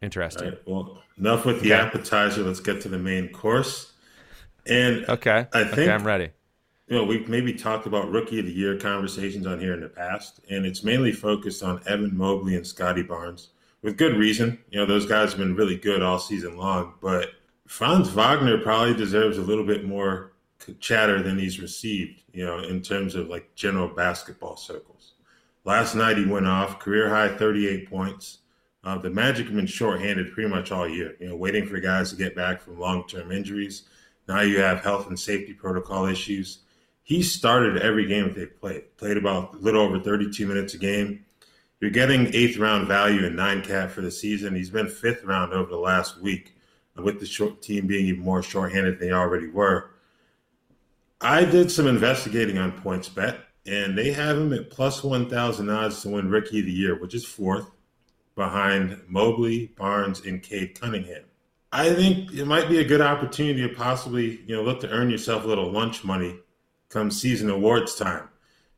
interesting. 0.00 0.44
All 0.44 0.50
right. 0.52 0.60
Well, 0.66 1.02
enough 1.18 1.44
with 1.44 1.60
the 1.60 1.74
Okay. 1.74 1.82
appetizer. 1.86 2.42
Let's 2.44 2.60
get 2.60 2.80
to 2.82 2.88
the 2.88 2.98
main 2.98 3.28
course. 3.28 3.91
And 4.66 5.04
Okay, 5.08 5.46
I 5.52 5.60
okay, 5.62 5.74
think- 5.74 5.90
I'm 5.90 6.04
ready. 6.06 6.30
you 6.88 6.96
know, 6.96 7.04
we've 7.04 7.28
maybe 7.28 7.52
talked 7.54 7.86
about 7.86 8.10
rookie 8.10 8.38
of 8.38 8.46
the 8.46 8.52
year 8.52 8.76
conversations 8.78 9.46
on 9.46 9.58
here 9.60 9.74
in 9.74 9.80
the 9.80 9.88
past, 9.88 10.40
and 10.50 10.64
it's 10.66 10.84
mainly 10.84 11.12
focused 11.12 11.62
on 11.62 11.80
Evan 11.86 12.16
Mobley 12.16 12.54
and 12.54 12.66
Scottie 12.66 13.02
Barnes 13.02 13.50
with 13.82 13.96
good 13.96 14.16
reason. 14.16 14.58
You 14.70 14.80
know, 14.80 14.86
those 14.86 15.06
guys 15.06 15.30
have 15.30 15.38
been 15.38 15.56
really 15.56 15.76
good 15.76 16.02
all 16.02 16.18
season 16.18 16.56
long, 16.56 16.94
but 17.00 17.30
Franz 17.66 18.08
Wagner 18.10 18.58
probably 18.58 18.94
deserves 18.94 19.38
a 19.38 19.42
little 19.42 19.64
bit 19.64 19.84
more 19.84 20.32
chatter 20.78 21.22
than 21.22 21.38
he's 21.38 21.58
received, 21.60 22.22
you 22.32 22.44
know, 22.44 22.58
in 22.60 22.82
terms 22.82 23.14
of 23.16 23.28
like 23.28 23.52
general 23.56 23.88
basketball 23.88 24.56
circles. 24.56 25.14
Last 25.64 25.94
night 25.94 26.18
he 26.18 26.24
went 26.26 26.46
off, 26.46 26.78
career 26.78 27.08
high 27.08 27.28
38 27.36 27.88
points. 27.90 28.38
Uh, 28.84 28.98
the 28.98 29.10
Magic 29.10 29.46
have 29.46 29.54
been 29.54 29.66
shorthanded 29.66 30.32
pretty 30.32 30.48
much 30.48 30.70
all 30.72 30.88
year, 30.88 31.14
you 31.20 31.28
know, 31.28 31.36
waiting 31.36 31.66
for 31.66 31.78
guys 31.80 32.10
to 32.10 32.16
get 32.16 32.34
back 32.36 32.60
from 32.60 32.78
long 32.78 33.06
term 33.08 33.30
injuries. 33.32 33.84
Now 34.28 34.40
you 34.40 34.60
have 34.60 34.80
health 34.80 35.08
and 35.08 35.18
safety 35.18 35.52
protocol 35.52 36.06
issues 36.06 36.60
he 37.02 37.22
started 37.22 37.82
every 37.82 38.06
game 38.06 38.24
that 38.24 38.34
they 38.34 38.46
played. 38.46 38.96
Played 38.96 39.16
about 39.16 39.54
a 39.54 39.58
little 39.58 39.82
over 39.82 39.98
32 39.98 40.46
minutes 40.46 40.74
a 40.74 40.78
game. 40.78 41.24
You're 41.80 41.90
getting 41.90 42.32
eighth 42.32 42.58
round 42.58 42.86
value 42.86 43.26
in 43.26 43.34
nine 43.34 43.62
cat 43.62 43.90
for 43.90 44.02
the 44.02 44.10
season. 44.10 44.54
He's 44.54 44.70
been 44.70 44.88
fifth 44.88 45.24
round 45.24 45.52
over 45.52 45.68
the 45.68 45.76
last 45.76 46.20
week, 46.20 46.56
with 46.96 47.18
the 47.18 47.26
short 47.26 47.60
team 47.60 47.86
being 47.86 48.06
even 48.06 48.22
more 48.22 48.42
shorthanded 48.42 48.98
than 48.98 49.08
they 49.08 49.12
already 49.12 49.48
were. 49.48 49.90
I 51.20 51.44
did 51.44 51.70
some 51.70 51.88
investigating 51.88 52.58
on 52.58 52.80
PointsBet, 52.80 53.38
and 53.66 53.98
they 53.98 54.12
have 54.12 54.38
him 54.38 54.52
at 54.52 54.70
plus 54.70 55.02
1,000 55.02 55.70
odds 55.70 56.02
to 56.02 56.08
win 56.08 56.30
Rookie 56.30 56.60
of 56.60 56.66
the 56.66 56.72
Year, 56.72 57.00
which 57.00 57.14
is 57.14 57.24
fourth 57.24 57.70
behind 58.36 59.00
Mobley, 59.08 59.72
Barnes, 59.76 60.20
and 60.24 60.42
Cade 60.42 60.80
Cunningham. 60.80 61.24
I 61.72 61.94
think 61.94 62.32
it 62.32 62.44
might 62.44 62.68
be 62.68 62.78
a 62.78 62.84
good 62.84 63.00
opportunity 63.00 63.66
to 63.66 63.74
possibly, 63.74 64.42
you 64.46 64.54
know, 64.54 64.62
look 64.62 64.80
to 64.80 64.90
earn 64.90 65.08
yourself 65.08 65.44
a 65.44 65.46
little 65.46 65.70
lunch 65.70 66.04
money 66.04 66.38
come 66.90 67.10
season 67.10 67.48
awards 67.48 67.94
time 67.94 68.28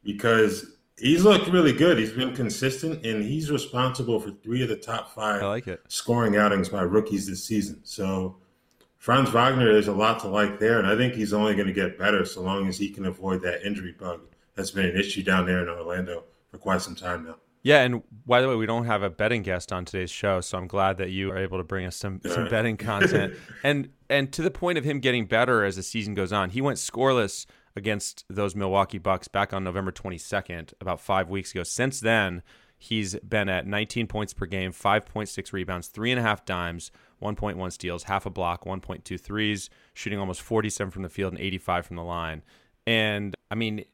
because 0.04 0.74
he's 0.96 1.24
looked 1.24 1.48
really 1.48 1.72
good. 1.72 1.98
He's 1.98 2.12
been 2.12 2.34
consistent 2.34 3.04
and 3.04 3.24
he's 3.24 3.50
responsible 3.50 4.20
for 4.20 4.30
three 4.30 4.62
of 4.62 4.68
the 4.68 4.76
top 4.76 5.12
five 5.12 5.42
like 5.42 5.80
scoring 5.88 6.36
outings 6.36 6.68
by 6.68 6.82
rookies 6.82 7.26
this 7.26 7.44
season. 7.44 7.80
So 7.82 8.36
Franz 8.98 9.30
Wagner 9.30 9.70
is 9.70 9.88
a 9.88 9.92
lot 9.92 10.20
to 10.20 10.28
like 10.28 10.58
there, 10.58 10.78
and 10.78 10.86
I 10.86 10.96
think 10.96 11.14
he's 11.14 11.34
only 11.34 11.54
going 11.54 11.66
to 11.66 11.74
get 11.74 11.98
better 11.98 12.24
so 12.24 12.40
long 12.40 12.68
as 12.68 12.78
he 12.78 12.88
can 12.88 13.06
avoid 13.06 13.42
that 13.42 13.66
injury 13.66 13.92
bug 13.92 14.20
that's 14.54 14.70
been 14.70 14.86
an 14.86 14.96
issue 14.96 15.22
down 15.22 15.46
there 15.46 15.62
in 15.62 15.68
Orlando 15.68 16.24
for 16.50 16.58
quite 16.58 16.80
some 16.80 16.94
time 16.94 17.24
now. 17.26 17.36
Yeah, 17.64 17.80
and 17.80 18.02
by 18.26 18.42
the 18.42 18.48
way, 18.48 18.56
we 18.56 18.66
don't 18.66 18.84
have 18.84 19.02
a 19.02 19.08
betting 19.08 19.42
guest 19.42 19.72
on 19.72 19.86
today's 19.86 20.10
show, 20.10 20.42
so 20.42 20.58
I'm 20.58 20.66
glad 20.66 20.98
that 20.98 21.10
you 21.10 21.30
are 21.30 21.38
able 21.38 21.56
to 21.56 21.64
bring 21.64 21.86
us 21.86 21.96
some, 21.96 22.20
some 22.22 22.46
betting 22.48 22.76
content. 22.76 23.34
and 23.64 23.88
and 24.10 24.30
to 24.34 24.42
the 24.42 24.50
point 24.50 24.76
of 24.76 24.84
him 24.84 25.00
getting 25.00 25.24
better 25.24 25.64
as 25.64 25.76
the 25.76 25.82
season 25.82 26.12
goes 26.12 26.30
on, 26.30 26.50
he 26.50 26.60
went 26.60 26.76
scoreless 26.76 27.46
against 27.74 28.26
those 28.28 28.54
Milwaukee 28.54 28.98
Bucks 28.98 29.28
back 29.28 29.54
on 29.54 29.64
November 29.64 29.90
22nd, 29.90 30.74
about 30.78 31.00
five 31.00 31.30
weeks 31.30 31.52
ago. 31.52 31.62
Since 31.62 32.00
then, 32.00 32.42
he's 32.76 33.16
been 33.16 33.48
at 33.48 33.66
19 33.66 34.08
points 34.08 34.34
per 34.34 34.44
game, 34.44 34.70
5.6 34.70 35.52
rebounds, 35.54 35.88
three 35.88 36.12
and 36.12 36.20
a 36.20 36.22
half 36.22 36.44
dimes, 36.44 36.90
1.1 37.22 37.72
steals, 37.72 38.04
half 38.04 38.26
a 38.26 38.30
block, 38.30 38.64
1.2 38.64 39.18
threes, 39.18 39.70
shooting 39.94 40.18
almost 40.18 40.42
47 40.42 40.90
from 40.90 41.02
the 41.02 41.08
field 41.08 41.32
and 41.32 41.40
85 41.40 41.86
from 41.86 41.96
the 41.96 42.04
line. 42.04 42.42
And 42.86 43.34
I 43.50 43.54
mean, 43.54 43.86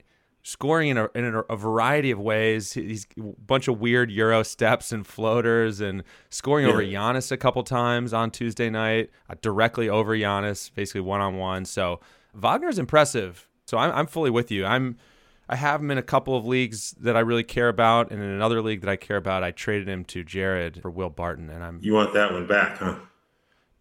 scoring 0.43 0.89
in 0.89 0.99
a, 0.99 1.09
in 1.15 1.25
a, 1.35 1.41
a 1.41 1.57
variety 1.57 2.11
of 2.11 2.19
ways. 2.19 2.73
He's 2.73 3.07
a 3.19 3.23
bunch 3.23 3.69
of 3.69 3.81
weird 3.81 4.11
Euro 4.11 4.43
steps 4.43 4.93
and 4.93 5.07
floaters 5.07 5.81
and 5.81 6.03
scoring 6.31 6.67
over 6.67 6.83
Yeah. 6.83 6.99
Giannis 7.01 7.31
a 7.31 7.37
couple 7.37 7.63
times 7.63 8.13
on 8.13 8.31
Tuesday 8.31 8.71
night, 8.71 9.11
uh, 9.29 9.35
directly 9.43 9.89
over 9.89 10.17
Giannis, 10.17 10.73
basically 10.75 11.03
one 11.03 11.21
on 11.21 11.37
one. 11.37 11.65
So 11.65 12.01
Wagner's 12.35 12.79
impressive. 12.79 13.47
So 13.67 13.77
I'm, 13.79 13.93
I'm 13.93 14.07
fully 14.07 14.31
with 14.31 14.51
you. 14.51 14.65
I'm 14.67 14.97
I 15.49 15.57
have 15.57 15.81
him 15.81 15.91
in 15.91 15.99
a 15.99 16.03
couple 16.03 16.37
of 16.37 16.47
leagues 16.47 16.93
that 17.01 17.17
I 17.17 17.21
really 17.21 17.43
care 17.43 17.69
about, 17.69 18.13
and 18.13 18.23
in 18.23 18.29
another 18.31 18.63
league 18.63 18.83
that 18.83 18.89
I 18.89 18.95
care 18.95 19.17
about, 19.17 19.43
I 19.43 19.51
traded 19.51 19.89
him 19.89 20.05
to 20.05 20.23
Jared 20.23 20.81
for 20.81 20.93
Will 20.93 21.11
Barton, 21.11 21.51
and 21.51 21.65
I'm 21.65 21.81
You 21.83 21.93
want 21.95 22.15
that 22.15 22.33
one 22.33 22.47
back, 22.47 22.79
huh? 22.79 22.95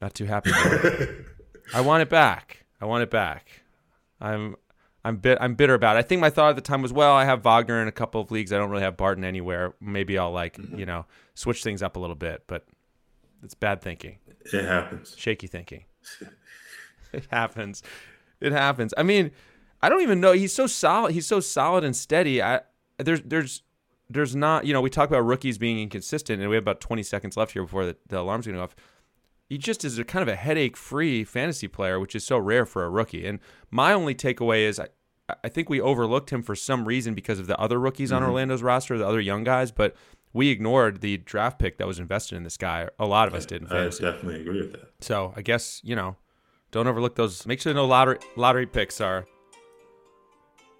not 0.01 0.15
too 0.15 0.25
happy. 0.25 0.49
I 1.73 1.81
want 1.81 2.01
it 2.01 2.09
back. 2.09 2.65
I 2.81 2.85
want 2.85 3.03
it 3.03 3.11
back. 3.11 3.61
I'm 4.19 4.55
I'm 5.03 5.17
bit 5.17 5.37
I'm 5.39 5.55
bitter 5.55 5.73
about 5.73 5.95
it. 5.95 5.99
I 5.99 6.01
think 6.01 6.21
my 6.21 6.29
thought 6.29 6.49
at 6.49 6.55
the 6.55 6.61
time 6.61 6.81
was, 6.81 6.91
well, 6.91 7.13
I 7.13 7.25
have 7.25 7.43
Wagner 7.43 7.81
in 7.81 7.87
a 7.87 7.91
couple 7.91 8.19
of 8.19 8.31
leagues. 8.31 8.51
I 8.51 8.57
don't 8.57 8.69
really 8.69 8.83
have 8.83 8.97
Barton 8.97 9.23
anywhere. 9.23 9.73
Maybe 9.79 10.17
I'll 10.17 10.31
like 10.31 10.57
mm-hmm. 10.57 10.77
you 10.77 10.85
know 10.85 11.05
switch 11.35 11.63
things 11.63 11.81
up 11.81 11.95
a 11.95 11.99
little 11.99 12.15
bit, 12.15 12.43
but 12.47 12.65
it's 13.43 13.53
bad 13.53 13.81
thinking, 13.81 14.17
It 14.51 14.65
happens. 14.65 15.15
shaky 15.17 15.47
thinking. 15.47 15.85
it 17.13 17.25
happens. 17.31 17.81
It 18.41 18.51
happens. 18.51 18.93
I 18.97 19.03
mean, 19.03 19.31
I 19.81 19.89
don't 19.89 20.01
even 20.01 20.19
know. 20.19 20.33
He's 20.33 20.53
so 20.53 20.67
solid. 20.67 21.13
He's 21.13 21.27
so 21.27 21.39
solid 21.39 21.83
and 21.83 21.95
steady. 21.95 22.41
I 22.41 22.61
there's 22.97 23.21
there's 23.21 23.63
there's 24.09 24.35
not 24.35 24.65
you 24.65 24.73
know 24.73 24.81
we 24.81 24.89
talk 24.89 25.09
about 25.09 25.25
rookies 25.25 25.57
being 25.57 25.79
inconsistent, 25.79 26.41
and 26.41 26.49
we 26.49 26.55
have 26.55 26.63
about 26.63 26.81
20 26.81 27.03
seconds 27.03 27.37
left 27.37 27.53
here 27.53 27.63
before 27.63 27.85
the, 27.85 27.95
the 28.07 28.19
alarm's 28.19 28.45
going 28.45 28.55
to 28.55 28.59
go 28.59 28.63
off 28.63 28.75
he 29.49 29.57
just 29.57 29.83
is 29.83 29.97
a 29.97 30.03
kind 30.03 30.21
of 30.21 30.27
a 30.27 30.35
headache 30.35 30.77
free 30.77 31.23
fantasy 31.23 31.67
player, 31.67 31.99
which 31.99 32.15
is 32.15 32.23
so 32.23 32.37
rare 32.37 32.67
for 32.67 32.85
a 32.85 32.89
rookie. 32.89 33.25
And 33.25 33.39
my 33.71 33.93
only 33.93 34.13
takeaway 34.13 34.59
is 34.59 34.79
I, 34.79 34.87
I 35.43 35.49
think 35.49 35.69
we 35.69 35.81
overlooked 35.81 36.29
him 36.29 36.43
for 36.43 36.55
some 36.55 36.85
reason 36.85 37.15
because 37.15 37.39
of 37.39 37.47
the 37.47 37.57
other 37.59 37.79
rookies 37.79 38.11
on 38.11 38.21
mm-hmm. 38.21 38.29
Orlando's 38.29 38.61
roster, 38.61 38.97
the 38.97 39.07
other 39.07 39.19
young 39.19 39.43
guys, 39.43 39.71
but 39.71 39.95
we 40.33 40.49
ignored 40.49 41.01
the 41.01 41.17
draft 41.17 41.57
pick 41.57 41.79
that 41.79 41.87
was 41.87 41.97
invested 41.97 42.35
in 42.35 42.43
this 42.43 42.57
guy. 42.57 42.89
A 42.99 43.07
lot 43.07 43.27
of 43.27 43.33
us 43.33 43.47
did 43.47 43.63
in 43.63 43.67
I 43.69 43.85
definitely 43.85 44.41
agree 44.41 44.61
with 44.61 44.73
that. 44.73 44.91
So 45.01 45.33
I 45.35 45.41
guess, 45.41 45.81
you 45.83 45.95
know, 45.95 46.15
don't 46.69 46.85
overlook 46.85 47.15
those. 47.15 47.47
Make 47.47 47.59
sure 47.59 47.73
no 47.73 47.85
lottery 47.85 48.19
lottery 48.35 48.67
picks 48.67 49.01
are 49.01 49.25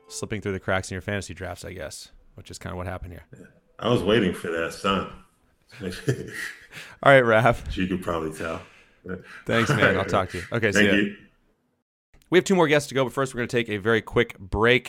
slipping 0.08 0.42
through 0.42 0.52
the 0.52 0.60
cracks 0.60 0.92
in 0.92 0.96
your 0.96 1.02
fantasy 1.02 1.34
drafts, 1.34 1.66
I 1.66 1.74
guess, 1.74 2.12
which 2.36 2.52
is 2.52 2.60
kind 2.60 2.72
of 2.72 2.78
what 2.78 2.86
happened 2.86 3.14
here. 3.14 3.48
I 3.80 3.90
was 3.90 4.04
waiting 4.04 4.36
for 4.36 4.52
that, 4.52 4.74
son. 4.74 5.10
All 7.04 7.12
right, 7.12 7.26
Raf. 7.26 7.78
you 7.78 7.88
could 7.88 8.02
probably 8.02 8.32
tell. 8.38 8.62
Thanks, 9.46 9.70
man. 9.70 9.98
I'll 9.98 10.06
talk 10.06 10.30
to 10.32 10.38
you. 10.38 10.44
Okay, 10.52 10.72
see 10.72 10.80
Thank 10.80 10.92
ya. 10.92 10.98
you. 10.98 11.16
We 12.30 12.38
have 12.38 12.46
two 12.46 12.56
more 12.56 12.68
guests 12.68 12.90
to 12.90 12.96
go, 12.96 13.04
but 13.06 13.14
first 13.14 13.34
we're 13.34 13.40
going 13.40 13.48
to 13.50 13.58
take 13.58 13.70
a 13.70 13.78
very 13.78 14.02
quick 14.02 14.38
break. 14.38 14.88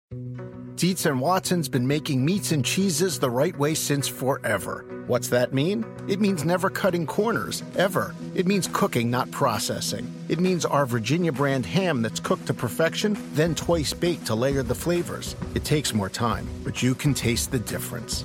Dietz 0.76 1.06
and 1.06 1.20
Watson's 1.20 1.68
been 1.68 1.86
making 1.86 2.24
meats 2.24 2.52
and 2.52 2.64
cheeses 2.64 3.18
the 3.18 3.30
right 3.30 3.56
way 3.56 3.74
since 3.74 4.08
forever. 4.08 4.84
What's 5.06 5.28
that 5.28 5.52
mean? 5.52 5.84
It 6.08 6.20
means 6.20 6.44
never 6.44 6.70
cutting 6.70 7.06
corners, 7.06 7.62
ever. 7.76 8.14
It 8.34 8.46
means 8.46 8.68
cooking, 8.72 9.10
not 9.10 9.30
processing. 9.30 10.10
It 10.28 10.38
means 10.38 10.64
our 10.64 10.86
Virginia 10.86 11.32
brand 11.32 11.66
ham 11.66 12.02
that's 12.02 12.20
cooked 12.20 12.46
to 12.46 12.54
perfection, 12.54 13.18
then 13.32 13.54
twice 13.54 13.92
baked 13.92 14.26
to 14.26 14.34
layer 14.34 14.62
the 14.62 14.74
flavors. 14.74 15.34
It 15.54 15.64
takes 15.64 15.94
more 15.94 16.08
time, 16.08 16.46
but 16.62 16.82
you 16.82 16.94
can 16.94 17.14
taste 17.14 17.50
the 17.52 17.58
difference. 17.58 18.24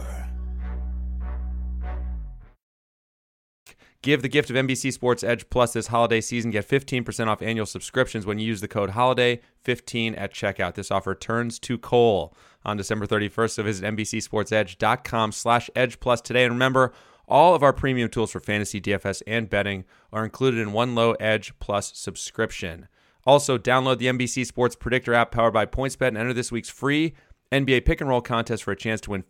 Give 4.03 4.23
the 4.23 4.29
gift 4.29 4.49
of 4.49 4.55
NBC 4.55 4.91
Sports 4.91 5.23
Edge 5.23 5.47
Plus 5.51 5.73
this 5.73 5.87
holiday 5.87 6.21
season. 6.21 6.49
Get 6.49 6.67
15% 6.67 7.27
off 7.27 7.43
annual 7.43 7.67
subscriptions 7.67 8.25
when 8.25 8.39
you 8.39 8.47
use 8.47 8.59
the 8.59 8.67
code 8.67 8.91
HOLIDAY15 8.91 10.17
at 10.17 10.33
checkout. 10.33 10.73
This 10.73 10.89
offer 10.89 11.13
turns 11.13 11.59
to 11.59 11.77
coal 11.77 12.35
on 12.65 12.77
December 12.77 13.05
31st, 13.05 13.49
so 13.51 13.63
visit 13.63 13.85
NBCSportsEdge.com 13.95 15.31
slash 15.31 15.69
Edge 15.75 15.99
Plus 15.99 16.19
today. 16.19 16.45
And 16.45 16.53
remember, 16.53 16.93
all 17.27 17.53
of 17.53 17.61
our 17.61 17.73
premium 17.73 18.09
tools 18.09 18.31
for 18.31 18.39
fantasy, 18.39 18.81
DFS, 18.81 19.21
and 19.27 19.47
betting 19.47 19.85
are 20.11 20.25
included 20.25 20.59
in 20.59 20.73
one 20.73 20.95
low 20.95 21.11
Edge 21.13 21.53
Plus 21.59 21.95
subscription. 21.95 22.87
Also, 23.27 23.59
download 23.59 23.99
the 23.99 24.07
NBC 24.07 24.47
Sports 24.47 24.75
Predictor 24.75 25.13
app 25.13 25.29
powered 25.29 25.53
by 25.53 25.67
PointsBet 25.67 26.07
and 26.07 26.17
enter 26.17 26.33
this 26.33 26.51
week's 26.51 26.69
free 26.69 27.13
NBA 27.51 27.85
pick 27.85 28.01
and 28.01 28.09
roll 28.09 28.21
contest 28.21 28.63
for 28.63 28.71
a 28.71 28.75
chance 28.75 28.99
to 29.01 29.11
win 29.11 29.21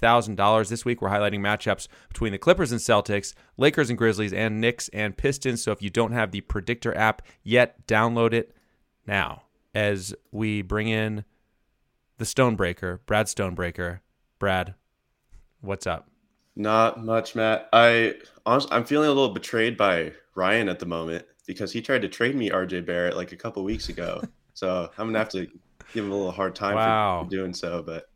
$50,000. 0.00 0.68
This 0.68 0.84
week, 0.84 1.00
we're 1.00 1.08
highlighting 1.10 1.40
matchups 1.40 1.88
between 2.08 2.32
the 2.32 2.38
Clippers 2.38 2.72
and 2.72 2.80
Celtics, 2.80 3.34
Lakers 3.56 3.90
and 3.90 3.98
Grizzlies, 3.98 4.32
and 4.32 4.60
Knicks 4.60 4.88
and 4.92 5.16
Pistons. 5.16 5.62
So 5.62 5.72
if 5.72 5.82
you 5.82 5.90
don't 5.90 6.12
have 6.12 6.30
the 6.30 6.40
Predictor 6.42 6.96
app 6.96 7.22
yet, 7.42 7.86
download 7.86 8.32
it 8.32 8.54
now 9.06 9.42
as 9.74 10.14
we 10.30 10.62
bring 10.62 10.88
in 10.88 11.24
the 12.18 12.24
Stonebreaker, 12.24 13.00
Brad 13.06 13.26
Stonebreaker. 13.26 14.00
Brad, 14.38 14.74
what's 15.60 15.86
up? 15.86 16.08
Not 16.56 17.04
much, 17.04 17.34
Matt. 17.34 17.68
I 17.72 18.14
honestly, 18.46 18.70
I'm 18.72 18.84
feeling 18.84 19.08
a 19.08 19.12
little 19.12 19.34
betrayed 19.34 19.76
by 19.76 20.12
Ryan 20.36 20.68
at 20.68 20.78
the 20.78 20.86
moment 20.86 21.24
because 21.46 21.72
he 21.72 21.82
tried 21.82 22.02
to 22.02 22.08
trade 22.08 22.36
me 22.36 22.50
RJ 22.50 22.86
Barrett 22.86 23.16
like 23.16 23.32
a 23.32 23.36
couple 23.36 23.64
weeks 23.64 23.88
ago. 23.88 24.22
so 24.54 24.88
I'm 24.96 25.08
gonna 25.08 25.18
have 25.18 25.28
to 25.30 25.46
give 25.92 26.04
him 26.04 26.12
a 26.12 26.14
little 26.14 26.30
hard 26.30 26.54
time 26.54 26.76
Wow. 26.76 27.24
for 27.24 27.30
doing 27.30 27.52
so. 27.54 27.82
But 27.82 28.08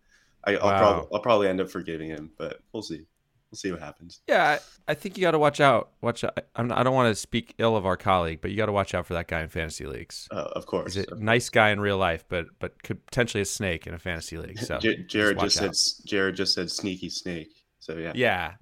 I, 0.45 0.57
I'll, 0.57 0.67
Wow. 0.69 0.79
probably 0.79 1.09
I'll 1.15 1.21
probably 1.23 1.49
end 1.49 1.61
up 1.61 1.71
forgiving 1.71 2.09
him. 2.11 2.31
But 2.39 2.61
we'll 2.73 2.83
see. 2.83 3.03
We'll 3.51 3.57
see 3.57 3.73
what 3.73 3.81
happens. 3.81 4.21
Yeah, 4.29 4.59
I, 4.87 4.93
I 4.93 4.95
think 4.95 5.17
you 5.17 5.23
got 5.23 5.31
to 5.31 5.39
watch 5.39 5.59
out. 5.59 5.93
Watch 6.03 6.23
out. 6.23 6.39
I'm, 6.55 6.71
I 6.71 6.83
don't 6.83 6.93
want 6.95 7.11
to 7.11 7.15
speak 7.19 7.55
ill 7.57 7.77
of 7.77 7.87
our 7.87 7.97
colleague, 7.97 8.41
but 8.43 8.51
you 8.51 8.59
got 8.59 8.67
to 8.67 8.73
watch 8.73 8.95
out 8.95 9.07
for 9.07 9.15
that 9.15 9.27
guy 9.27 9.41
in 9.41 9.49
fantasy 9.49 9.87
leagues. 9.87 10.29
Uh, 10.31 10.49
of 10.53 10.67
course. 10.67 10.93
He's 10.95 11.07
a 11.09 11.15
nice 11.15 11.49
guy 11.49 11.71
in 11.71 11.81
real 11.81 11.97
life, 11.97 12.25
but 12.29 12.45
but 12.59 12.83
could 12.83 13.05
potentially 13.07 13.41
a 13.41 13.47
snake 13.47 13.87
in 13.87 13.95
a 13.95 13.99
fantasy 13.99 14.37
league. 14.37 14.59
So 14.59 14.79
J- 14.83 15.03
Jared 15.05 15.39
watch 15.39 15.55
just 15.55 16.03
said 16.03 16.07
Jared 16.07 16.37
just 16.37 16.55
said 16.55 16.71
sneaky 16.71 17.09
snake. 17.09 17.49
So 17.81 17.97
yeah. 17.97 18.13
Yeah, 18.15 18.53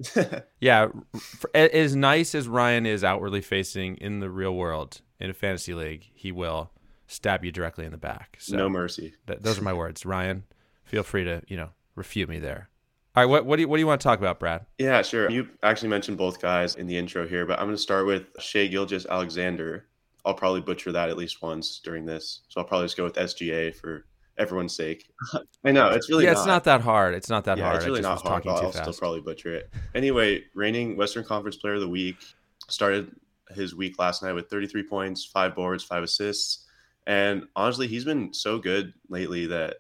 yeah. 0.61 0.87
For, 1.19 1.51
as 1.53 1.97
nice 1.97 2.33
as 2.37 2.47
Ryan 2.47 2.87
is 2.87 3.03
outwardly 3.03 3.41
facing 3.41 3.97
in 3.97 4.21
the 4.21 4.31
real 4.31 4.55
world 4.55 5.01
in 5.19 5.31
a 5.31 5.35
fantasy 5.35 5.75
league, 5.75 6.07
he 6.15 6.31
will 6.31 6.71
stab 7.09 7.45
you 7.45 7.51
directly 7.51 7.87
in 7.87 7.91
the 7.91 7.99
back. 7.99 8.37
So 8.39 8.57
no 8.57 8.69
mercy. 8.69 9.15
th- 9.27 9.41
those 9.41 9.59
are 9.59 9.63
my 9.63 9.73
words. 9.73 10.07
Ryan, 10.07 10.45
feel 10.87 11.03
free 11.03 11.25
to 11.25 11.43
you 11.47 11.57
know 11.57 11.71
refute 11.95 12.29
me 12.29 12.39
there. 12.39 12.71
All 13.15 13.23
right, 13.23 13.31
what 13.31 13.47
what 13.47 13.57
do 13.57 13.63
you, 13.63 13.69
what 13.69 13.77
do 13.77 13.81
you 13.81 13.87
want 13.87 14.01
to 14.01 14.05
talk 14.05 14.19
about, 14.19 14.39
Brad? 14.39 14.67
Yeah, 14.79 15.03
sure. 15.03 15.31
You 15.31 15.49
actually 15.63 15.89
mentioned 15.89 16.17
both 16.17 16.41
guys 16.41 16.77
in 16.77 16.87
the 16.87 16.97
intro 16.97 17.27
here, 17.27 17.47
but 17.47 17.59
I'm 17.59 17.67
going 17.67 17.77
to 17.77 17.83
start 17.83 18.07
with 18.07 18.27
Shai 18.39 18.67
Gilgeous-Alexander. 18.67 19.87
I'll 20.25 20.35
probably 20.35 20.61
butcher 20.61 20.93
that 20.93 21.09
at 21.09 21.17
least 21.17 21.41
once 21.41 21.81
during 21.83 22.05
this, 22.05 22.41
so 22.49 22.61
I'll 22.61 22.67
probably 22.67 22.87
just 22.87 22.97
go 22.97 23.05
with 23.05 23.15
SGA 23.15 23.75
for 23.75 24.07
everyone's 24.39 24.75
sake. 24.75 25.11
I 25.65 25.73
know 25.73 25.89
it's 25.91 26.11
really 26.11 26.25
yeah, 26.25 26.33
not. 26.33 26.39
it's 26.39 26.47
not 26.47 26.65
that 26.65 26.81
hard. 26.83 27.15
It's 27.15 27.31
not 27.31 27.45
that 27.45 27.59
yeah, 27.59 27.65
hard. 27.65 27.77
it's 27.77 27.87
really 27.87 28.03
not 28.03 28.21
hard. 28.21 28.43
talking 28.43 28.53
but 28.53 28.61
too 28.61 28.67
I'll 28.67 28.73
fast. 28.73 28.85
still 28.85 28.99
probably 28.99 29.21
butcher 29.21 29.55
it. 29.55 29.71
Anyway, 29.95 30.45
reigning 30.55 30.97
Western 30.97 31.25
Conference 31.25 31.57
Player 31.57 31.75
of 31.75 31.81
the 31.81 31.89
Week 31.89 32.19
started 32.69 33.15
his 33.55 33.75
week 33.75 33.99
last 33.99 34.23
night 34.23 34.33
with 34.33 34.51
33 34.51 34.83
points, 34.83 35.25
five 35.25 35.55
boards, 35.55 35.85
five 35.85 36.03
assists, 36.03 36.67
and 37.07 37.47
honestly, 37.55 37.87
he's 37.87 38.05
been 38.05 38.35
so 38.35 38.59
good 38.59 38.93
lately 39.09 39.47
that 39.47 39.77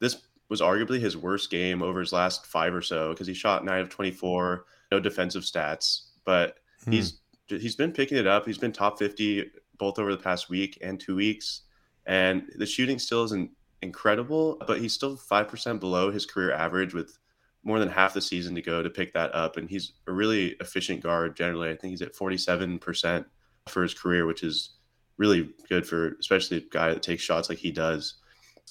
this 0.00 0.22
was 0.52 0.60
arguably 0.60 1.00
his 1.00 1.16
worst 1.16 1.50
game 1.50 1.82
over 1.82 1.98
his 1.98 2.12
last 2.12 2.44
five 2.44 2.74
or 2.74 2.82
so 2.82 3.08
because 3.10 3.26
he 3.26 3.32
shot 3.32 3.64
nine 3.64 3.80
of 3.80 3.88
24, 3.88 4.66
no 4.90 5.00
defensive 5.00 5.44
stats, 5.44 6.10
but 6.26 6.58
Hmm. 6.84 6.92
he's 6.92 7.20
he's 7.48 7.74
been 7.74 7.90
picking 7.92 8.18
it 8.18 8.26
up. 8.26 8.44
He's 8.44 8.58
been 8.58 8.70
top 8.72 8.98
50 8.98 9.50
both 9.78 9.98
over 9.98 10.12
the 10.12 10.22
past 10.22 10.50
week 10.50 10.76
and 10.82 11.00
two 11.00 11.16
weeks, 11.16 11.62
and 12.06 12.42
the 12.56 12.66
shooting 12.66 12.98
still 12.98 13.24
isn't 13.24 13.50
incredible, 13.80 14.58
but 14.66 14.78
he's 14.78 14.92
still 14.92 15.16
five 15.16 15.48
percent 15.48 15.80
below 15.80 16.10
his 16.10 16.26
career 16.26 16.52
average 16.52 16.92
with 16.92 17.18
more 17.64 17.78
than 17.78 17.88
half 17.88 18.12
the 18.12 18.20
season 18.20 18.54
to 18.56 18.60
go 18.60 18.82
to 18.82 18.90
pick 18.90 19.14
that 19.14 19.34
up. 19.34 19.56
And 19.56 19.70
he's 19.70 19.92
a 20.06 20.12
really 20.12 20.48
efficient 20.60 21.00
guard 21.00 21.34
generally. 21.34 21.70
I 21.70 21.76
think 21.76 21.92
he's 21.92 22.02
at 22.02 22.14
47% 22.14 23.24
for 23.68 23.82
his 23.82 23.94
career, 23.94 24.26
which 24.26 24.42
is 24.42 24.70
really 25.16 25.48
good 25.68 25.86
for 25.86 26.16
especially 26.20 26.56
a 26.58 26.60
guy 26.60 26.88
that 26.92 27.02
takes 27.02 27.22
shots 27.22 27.48
like 27.48 27.58
he 27.58 27.70
does. 27.70 28.16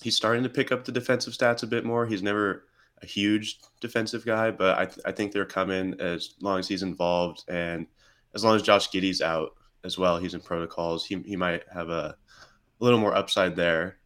He's 0.01 0.15
starting 0.15 0.43
to 0.43 0.49
pick 0.49 0.71
up 0.71 0.85
the 0.85 0.91
defensive 0.91 1.33
stats 1.33 1.63
a 1.63 1.67
bit 1.67 1.85
more. 1.85 2.05
He's 2.05 2.23
never 2.23 2.65
a 3.01 3.05
huge 3.05 3.59
defensive 3.79 4.25
guy, 4.25 4.51
but 4.51 4.77
I, 4.77 4.85
th- 4.85 4.99
I 5.05 5.11
think 5.11 5.31
they're 5.31 5.45
coming 5.45 5.99
as 5.99 6.35
long 6.41 6.59
as 6.59 6.67
he's 6.67 6.83
involved 6.83 7.43
and 7.47 7.87
as 8.33 8.43
long 8.43 8.55
as 8.55 8.61
Josh 8.61 8.89
Giddey's 8.91 9.21
out 9.21 9.55
as 9.83 9.97
well, 9.97 10.17
he's 10.17 10.33
in 10.33 10.41
protocols. 10.41 11.05
He, 11.05 11.17
he 11.25 11.35
might 11.35 11.63
have 11.73 11.89
a, 11.89 12.15
a 12.15 12.83
little 12.83 12.99
more 12.99 13.15
upside 13.15 13.55
there 13.55 13.97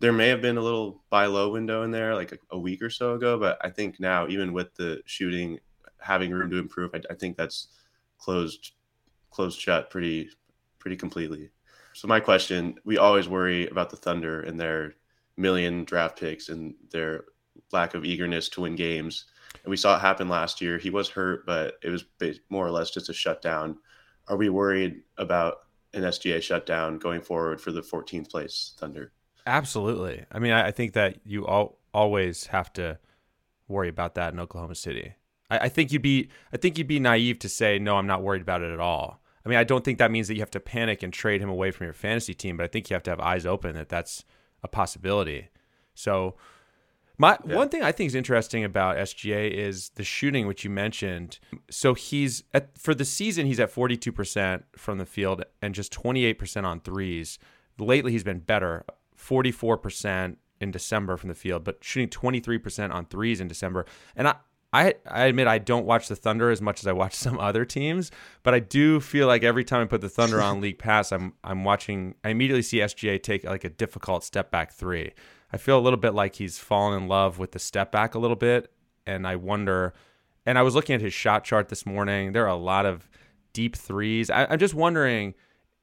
there 0.00 0.12
may 0.12 0.28
have 0.28 0.42
been 0.42 0.56
a 0.56 0.62
little 0.62 1.02
buy 1.10 1.26
low 1.26 1.50
window 1.50 1.82
in 1.82 1.90
there 1.90 2.14
like 2.14 2.32
a, 2.32 2.38
a, 2.50 2.58
week 2.58 2.82
or 2.82 2.90
so 2.90 3.14
ago, 3.14 3.38
but 3.38 3.58
I 3.62 3.70
think 3.70 4.00
now, 4.00 4.28
even 4.28 4.52
with 4.52 4.74
the 4.74 5.00
shooting 5.06 5.58
having 5.98 6.30
room 6.30 6.50
to 6.50 6.58
improve, 6.58 6.90
I, 6.94 7.00
I, 7.10 7.14
think 7.14 7.36
that's 7.36 7.68
closed 8.18 8.72
closed 9.30 9.58
shut 9.58 9.90
pretty 9.90 10.30
pretty 10.78 10.96
completely. 10.96 11.50
So 11.94 12.08
my 12.08 12.20
question: 12.20 12.74
We 12.84 12.98
always 12.98 13.28
worry 13.28 13.66
about 13.68 13.90
the 13.90 13.96
Thunder 13.96 14.40
and 14.40 14.58
their 14.58 14.94
million 15.36 15.84
draft 15.84 16.18
picks 16.18 16.48
and 16.48 16.74
their 16.90 17.24
lack 17.72 17.94
of 17.94 18.04
eagerness 18.04 18.48
to 18.50 18.62
win 18.62 18.76
games, 18.76 19.26
and 19.62 19.70
we 19.70 19.76
saw 19.76 19.96
it 19.96 20.00
happen 20.00 20.28
last 20.28 20.60
year. 20.60 20.78
He 20.78 20.90
was 20.90 21.08
hurt, 21.08 21.46
but 21.46 21.74
it 21.82 21.90
was 21.90 22.04
more 22.48 22.66
or 22.66 22.70
less 22.70 22.90
just 22.90 23.08
a 23.08 23.14
shutdown. 23.14 23.78
Are 24.28 24.36
we 24.36 24.48
worried 24.48 25.02
about 25.16 25.60
an 25.92 26.02
SGA 26.02 26.42
shutdown 26.42 26.98
going 26.98 27.20
forward 27.20 27.60
for 27.60 27.72
the 27.72 27.80
14th 27.80 28.30
place 28.30 28.74
Thunder? 28.78 29.12
Absolutely. 29.46 30.24
I 30.32 30.38
mean, 30.38 30.52
I, 30.52 30.70
think 30.70 30.94
that 30.94 31.18
you 31.24 31.46
all, 31.46 31.78
always 31.92 32.46
have 32.46 32.72
to 32.74 32.98
worry 33.68 33.88
about 33.88 34.14
that 34.14 34.32
in 34.32 34.40
Oklahoma 34.40 34.74
City. 34.74 35.14
I, 35.50 35.58
I, 35.58 35.68
think 35.68 35.92
you'd 35.92 36.02
be 36.02 36.30
I 36.52 36.56
think 36.56 36.78
you'd 36.78 36.86
be 36.86 37.00
naive 37.00 37.38
to 37.40 37.48
say 37.48 37.78
no, 37.78 37.96
I'm 37.96 38.06
not 38.06 38.22
worried 38.22 38.42
about 38.42 38.62
it 38.62 38.72
at 38.72 38.80
all. 38.80 39.20
I 39.44 39.48
mean, 39.48 39.58
I 39.58 39.64
don't 39.64 39.84
think 39.84 39.98
that 39.98 40.10
means 40.10 40.28
that 40.28 40.34
you 40.34 40.40
have 40.40 40.50
to 40.52 40.60
panic 40.60 41.02
and 41.02 41.12
trade 41.12 41.42
him 41.42 41.50
away 41.50 41.70
from 41.70 41.84
your 41.84 41.92
fantasy 41.92 42.32
team, 42.32 42.56
but 42.56 42.64
I 42.64 42.66
think 42.66 42.88
you 42.88 42.94
have 42.94 43.02
to 43.04 43.10
have 43.10 43.20
eyes 43.20 43.44
open 43.44 43.74
that 43.74 43.90
that's 43.90 44.24
a 44.64 44.68
possibility. 44.68 45.50
So, 45.94 46.34
my 47.16 47.38
yeah. 47.46 47.54
one 47.54 47.68
thing 47.68 47.82
I 47.82 47.92
think 47.92 48.08
is 48.08 48.14
interesting 48.16 48.64
about 48.64 48.96
SGA 48.96 49.48
is 49.50 49.90
the 49.90 50.02
shooting, 50.02 50.48
which 50.48 50.64
you 50.64 50.70
mentioned. 50.70 51.38
So 51.70 51.94
he's 51.94 52.42
at 52.52 52.76
for 52.76 52.92
the 52.92 53.04
season 53.04 53.46
he's 53.46 53.60
at 53.60 53.72
42% 53.72 54.64
from 54.74 54.98
the 54.98 55.06
field 55.06 55.44
and 55.62 55.74
just 55.74 55.92
28% 55.92 56.64
on 56.64 56.80
threes. 56.80 57.38
Lately 57.78 58.10
he's 58.10 58.24
been 58.24 58.40
better. 58.40 58.84
44% 59.16 60.36
in 60.60 60.70
December 60.70 61.16
from 61.16 61.28
the 61.28 61.34
field, 61.34 61.62
but 61.62 61.82
shooting 61.82 62.08
23% 62.08 62.92
on 62.92 63.06
threes 63.06 63.40
in 63.40 63.46
December. 63.46 63.86
And 64.16 64.26
I, 64.26 64.34
I, 64.74 64.94
I 65.08 65.26
admit 65.26 65.46
I 65.46 65.58
don't 65.58 65.86
watch 65.86 66.08
the 66.08 66.16
Thunder 66.16 66.50
as 66.50 66.60
much 66.60 66.80
as 66.80 66.88
I 66.88 66.92
watch 66.92 67.14
some 67.14 67.38
other 67.38 67.64
teams, 67.64 68.10
but 68.42 68.54
I 68.54 68.58
do 68.58 68.98
feel 69.00 69.28
like 69.28 69.44
every 69.44 69.64
time 69.64 69.82
I 69.82 69.84
put 69.84 70.00
the 70.00 70.08
Thunder 70.08 70.42
on 70.42 70.60
League 70.60 70.78
Pass, 70.78 71.12
I'm 71.12 71.34
I'm 71.44 71.64
watching. 71.64 72.16
I 72.24 72.30
immediately 72.30 72.62
see 72.62 72.78
SGA 72.78 73.22
take 73.22 73.44
like 73.44 73.64
a 73.64 73.70
difficult 73.70 74.24
step 74.24 74.50
back 74.50 74.72
three. 74.72 75.12
I 75.52 75.56
feel 75.56 75.78
a 75.78 75.80
little 75.80 75.98
bit 75.98 76.12
like 76.12 76.34
he's 76.34 76.58
fallen 76.58 77.00
in 77.02 77.08
love 77.08 77.38
with 77.38 77.52
the 77.52 77.60
step 77.60 77.92
back 77.92 78.16
a 78.16 78.18
little 78.18 78.36
bit, 78.36 78.70
and 79.06 79.26
I 79.26 79.36
wonder. 79.36 79.94
And 80.46 80.58
I 80.58 80.62
was 80.62 80.74
looking 80.74 80.94
at 80.94 81.00
his 81.00 81.14
shot 81.14 81.42
chart 81.44 81.70
this 81.70 81.86
morning. 81.86 82.32
There 82.32 82.44
are 82.44 82.48
a 82.48 82.56
lot 82.56 82.84
of 82.84 83.08
deep 83.54 83.76
threes. 83.76 84.28
I, 84.28 84.44
I'm 84.44 84.58
just 84.58 84.74
wondering 84.74 85.34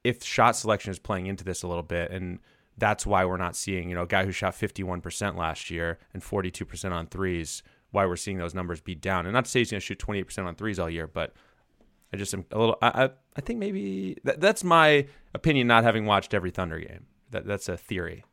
if 0.03 0.23
shot 0.23 0.55
selection 0.55 0.91
is 0.91 0.99
playing 0.99 1.25
into 1.25 1.43
this 1.43 1.63
a 1.63 1.67
little 1.67 1.81
bit, 1.81 2.11
and 2.11 2.39
that's 2.77 3.05
why 3.05 3.25
we're 3.25 3.37
not 3.37 3.55
seeing, 3.55 3.89
you 3.89 3.95
know, 3.95 4.03
a 4.03 4.07
guy 4.07 4.25
who 4.25 4.31
shot 4.31 4.53
51% 4.53 5.37
last 5.37 5.69
year 5.69 5.97
and 6.13 6.21
42% 6.21 6.91
on 6.91 7.07
threes, 7.07 7.63
why 7.91 8.05
we're 8.05 8.15
seeing 8.15 8.37
those 8.37 8.53
numbers 8.53 8.81
be 8.81 8.95
down. 8.95 9.25
And 9.25 9.33
not 9.33 9.45
to 9.45 9.51
say 9.51 9.59
he's 9.59 9.71
going 9.71 9.79
to 9.79 9.85
shoot 9.85 9.99
28% 9.99 10.45
on 10.45 10.55
threes 10.55 10.79
all 10.79 10.89
year, 10.89 11.07
but 11.07 11.33
I 12.13 12.17
just 12.17 12.33
am 12.33 12.45
a 12.51 12.59
little, 12.59 12.77
I, 12.81 13.05
I, 13.05 13.09
I 13.35 13.41
think 13.41 13.59
maybe 13.59 14.17
that, 14.23 14.41
that's 14.41 14.63
my 14.63 15.07
opinion, 15.33 15.67
not 15.67 15.83
having 15.83 16.05
watched 16.05 16.33
every 16.33 16.51
Thunder 16.51 16.79
game. 16.79 17.05
That, 17.31 17.45
that's 17.45 17.69
a 17.69 17.77
theory. 17.77 18.25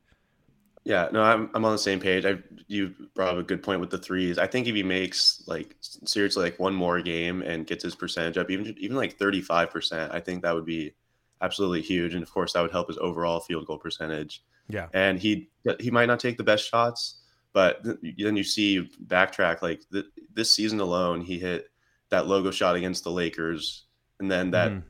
Yeah, 0.85 1.09
no, 1.13 1.23
I'm, 1.23 1.51
I'm 1.55 1.65
on 1.67 1.73
the 1.73 1.79
same 1.79 2.01
page. 2.01 2.25
I 2.25 2.39
you 2.67 2.95
brought 3.15 3.35
up 3.35 3.39
a 3.39 3.43
good 3.43 3.63
point 3.63 3.81
with 3.81 3.91
the 3.91 3.99
threes. 3.99 4.39
I 4.39 4.47
think 4.47 4.67
if 4.67 4.75
he 4.75 4.83
makes 4.83 5.43
like 5.47 5.77
seriously 5.81 6.45
like 6.45 6.59
one 6.59 6.75
more 6.75 7.03
game 7.03 7.43
and 7.43 7.67
gets 7.67 7.85
his 7.85 7.95
percentage 7.95 8.39
up, 8.39 8.51
even 8.51 8.75
even 8.79 8.97
like 8.97 9.19
35 9.19 9.71
percent, 9.71 10.15
I 10.15 10.21
think 10.21 10.43
that 10.43 10.55
would 10.55 10.65
be 10.65 10.95
absolutely 11.43 11.83
huge. 11.83 12.15
And 12.15 12.23
of 12.23 12.33
course, 12.33 12.55
that 12.55 12.63
would 12.63 12.71
help 12.71 12.89
his 12.89 12.97
overall 12.97 13.41
field 13.41 13.67
goal 13.67 13.77
percentage. 13.77 14.43
Yeah. 14.69 14.87
And 14.95 15.19
he 15.19 15.51
he 15.79 15.91
might 15.91 16.07
not 16.07 16.21
take 16.21 16.39
the 16.39 16.45
best 16.45 16.67
shots, 16.67 17.18
but 17.53 17.83
then 17.83 18.37
you 18.37 18.45
see 18.45 18.89
backtrack 19.07 19.63
like 19.63 19.83
the, 19.91 20.07
this 20.35 20.51
season 20.51 20.81
alone, 20.81 21.21
he 21.21 21.39
hit 21.39 21.71
that 22.11 22.27
logo 22.27 22.51
shot 22.51 22.77
against 22.77 23.05
the 23.05 23.11
Lakers, 23.11 23.85
and 24.21 24.31
then 24.31 24.51
that 24.51 24.73
mm. 24.73 24.83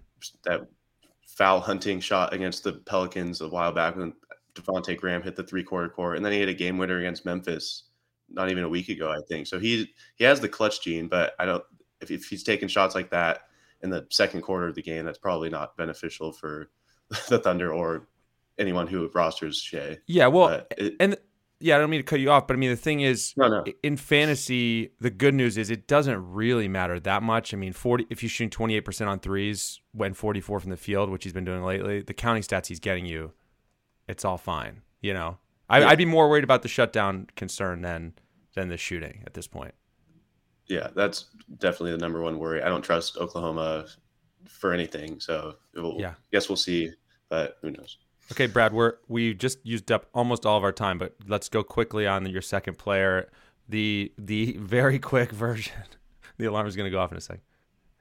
that 0.44 0.66
foul 1.26 1.60
hunting 1.60 2.00
shot 2.00 2.32
against 2.32 2.64
the 2.64 2.72
Pelicans 2.72 3.40
a 3.40 3.48
while 3.48 3.72
back 3.72 3.96
when 3.96 4.12
Devonte 4.54 4.96
Graham 4.96 5.22
hit 5.22 5.36
the 5.36 5.44
three 5.44 5.62
quarter 5.62 5.88
court, 5.88 6.16
and 6.16 6.24
then 6.24 6.32
he 6.32 6.40
hit 6.40 6.48
a 6.48 6.54
game 6.54 6.78
winner 6.78 6.98
against 6.98 7.24
Memphis 7.24 7.84
not 8.30 8.50
even 8.50 8.64
a 8.64 8.68
week 8.68 8.88
ago, 8.88 9.10
I 9.10 9.20
think. 9.28 9.46
So 9.46 9.58
he 9.58 9.92
he 10.16 10.24
has 10.24 10.40
the 10.40 10.48
clutch 10.48 10.82
gene, 10.82 11.08
but 11.08 11.34
I 11.38 11.46
don't 11.46 11.64
if, 12.00 12.10
if 12.10 12.24
he's 12.24 12.42
taking 12.42 12.68
shots 12.68 12.94
like 12.94 13.10
that 13.10 13.42
in 13.82 13.90
the 13.90 14.06
second 14.10 14.42
quarter 14.42 14.66
of 14.66 14.74
the 14.74 14.82
game, 14.82 15.04
that's 15.04 15.18
probably 15.18 15.50
not 15.50 15.76
beneficial 15.76 16.32
for 16.32 16.70
the 17.28 17.38
Thunder 17.38 17.72
or 17.72 18.08
anyone 18.58 18.86
who 18.86 19.10
rosters 19.14 19.58
Shai. 19.58 19.98
Yeah, 20.06 20.26
well, 20.26 20.62
it, 20.76 20.94
and 21.00 21.16
yeah, 21.60 21.76
I 21.76 21.78
don't 21.78 21.90
mean 21.90 22.00
to 22.00 22.04
cut 22.04 22.20
you 22.20 22.30
off, 22.30 22.46
but 22.46 22.54
I 22.54 22.56
mean 22.58 22.70
the 22.70 22.76
thing 22.76 23.00
is, 23.00 23.34
no, 23.36 23.48
no. 23.48 23.64
in 23.82 23.96
fantasy, 23.96 24.92
the 25.00 25.10
good 25.10 25.34
news 25.34 25.58
is 25.58 25.70
it 25.70 25.86
doesn't 25.88 26.32
really 26.32 26.68
matter 26.68 27.00
that 27.00 27.22
much. 27.22 27.52
I 27.52 27.56
mean, 27.56 27.72
forty 27.72 28.06
if 28.10 28.22
you 28.22 28.28
shoot 28.28 28.50
twenty 28.50 28.76
eight 28.76 28.84
percent 28.84 29.10
on 29.10 29.18
threes 29.20 29.80
when 29.92 30.14
forty 30.14 30.40
four 30.40 30.60
from 30.60 30.70
the 30.70 30.76
field, 30.76 31.10
which 31.10 31.24
he's 31.24 31.32
been 31.32 31.44
doing 31.44 31.62
lately, 31.64 32.02
the 32.02 32.14
counting 32.14 32.42
stats 32.42 32.66
he's 32.66 32.80
getting 32.80 33.06
you, 33.06 33.32
it's 34.06 34.24
all 34.24 34.38
fine. 34.38 34.82
You 35.00 35.14
know, 35.14 35.38
I, 35.68 35.80
Yeah. 35.80 35.88
I'd 35.88 35.98
be 35.98 36.04
more 36.04 36.28
worried 36.28 36.44
about 36.44 36.62
the 36.62 36.68
shutdown 36.68 37.26
concern 37.36 37.82
than 37.82 38.14
than 38.54 38.68
the 38.68 38.76
shooting 38.76 39.22
at 39.26 39.34
this 39.34 39.46
point. 39.46 39.74
Yeah, 40.66 40.88
that's 40.94 41.26
definitely 41.58 41.92
the 41.92 41.98
number 41.98 42.20
one 42.20 42.38
worry. 42.38 42.62
I 42.62 42.68
don't 42.68 42.82
trust 42.82 43.16
Oklahoma 43.16 43.86
for 44.48 44.72
anything. 44.72 45.18
So 45.18 45.56
we'll, 45.74 45.96
Yeah. 45.98 46.14
guess 46.30 46.48
we'll 46.48 46.56
see, 46.56 46.90
but 47.30 47.56
who 47.62 47.70
knows? 47.70 47.98
Okay, 48.30 48.46
Brad, 48.46 48.72
we're 48.72 48.94
we 49.08 49.34
just 49.34 49.58
used 49.64 49.90
up 49.90 50.06
almost 50.12 50.44
all 50.44 50.58
of 50.58 50.64
our 50.64 50.72
time, 50.72 50.98
but 50.98 51.14
let's 51.26 51.48
go 51.48 51.62
quickly 51.62 52.06
on 52.06 52.26
your 52.26 52.42
second 52.42 52.76
player. 52.78 53.30
The 53.68 54.12
the 54.18 54.56
very 54.58 54.98
quick 55.12 55.32
version. 55.32 55.84
The 56.36 56.46
alarm 56.46 56.66
is 56.66 56.76
going 56.76 56.84
to 56.84 56.90
go 56.90 57.00
off 57.00 57.10
in 57.10 57.18
a 57.18 57.20
second. 57.20 57.42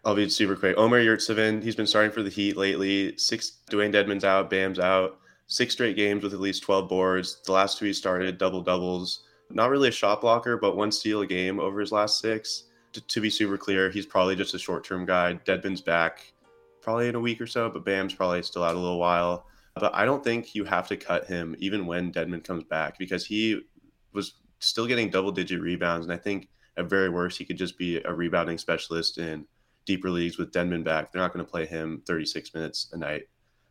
I'll 0.06 0.16
be 0.16 0.30
super 0.30 0.56
quick. 0.56 0.78
Omer 0.78 1.04
Yurtseven, 1.04 1.62
he's 1.64 1.76
been 1.76 1.88
starting 1.88 2.12
for 2.12 2.24
the 2.24 2.30
Heat 2.30 2.56
lately. 2.56 3.18
Six 3.18 3.60
Dewayne 3.70 3.92
Dedmon's 3.92 4.24
out, 4.24 4.50
Bam's 4.50 4.80
out. 4.80 5.20
Six 5.48 5.74
straight 5.74 5.96
games 5.96 6.24
with 6.24 6.34
at 6.34 6.40
least 6.40 6.64
12 6.64 6.88
boards. 6.88 7.42
The 7.46 7.52
last 7.52 7.78
two 7.78 7.86
he 7.86 7.94
started 7.94 8.38
double 8.38 8.62
doubles. 8.62 9.24
Not 9.50 9.70
really 9.70 9.90
a 9.90 9.92
shot 9.92 10.22
blocker, 10.22 10.58
but 10.58 10.76
one 10.76 10.92
steal 10.92 11.22
a 11.22 11.28
game 11.28 11.60
over 11.60 11.80
his 11.80 11.92
last 11.92 12.20
six. 12.20 12.66
To, 12.94 13.02
to 13.02 13.22
be 13.22 13.30
super 13.30 13.58
clear, 13.58 13.90
he's 13.90 14.06
probably 14.06 14.36
just 14.36 14.54
a 14.54 14.60
short 14.60 14.84
term 14.84 15.06
guy. 15.06 15.34
Dedmon's 15.46 15.82
back 15.82 16.32
probably 16.82 17.08
in 17.08 17.16
a 17.16 17.20
week 17.20 17.42
or 17.42 17.48
so, 17.48 17.70
but 17.70 17.84
Bam's 17.84 18.14
probably 18.14 18.44
still 18.44 18.64
out 18.64 18.76
a 18.76 18.80
little 18.80 19.00
while. 19.00 19.46
But 19.78 19.96
I 19.96 20.06
don't 20.06 20.24
think 20.24 20.56
you 20.56 20.66
have 20.66 20.88
to 20.90 20.98
cut 20.98 21.28
him 21.28 21.56
even 21.60 21.86
when 21.86 22.12
Dedmon 22.12 22.44
comes 22.44 22.64
back 22.64 22.98
because 22.98 23.26
he 23.26 23.62
was 24.14 24.34
still 24.60 24.88
getting 24.88 25.10
double 25.10 25.32
digit 25.32 25.62
rebounds. 25.62 26.06
And 26.06 26.14
I 26.14 26.18
think 26.18 26.50
at 26.78 26.90
very 26.90 27.10
worst, 27.10 27.38
he 27.38 27.46
could 27.46 27.58
just 27.58 27.78
be 27.78 28.02
a 28.04 28.14
rebounding 28.14 28.58
specialist 28.58 29.18
in 29.18 29.46
deeper 29.86 30.10
leagues 30.10 30.38
with 30.38 30.52
Dedmon 30.52 30.84
back. 30.84 31.12
They're 31.12 31.22
not 31.22 31.34
going 31.34 31.46
to 31.46 31.52
play 31.52 31.66
him 31.66 32.04
36 32.06 32.54
minutes 32.54 32.90
a 32.92 32.98
night. 32.98 33.24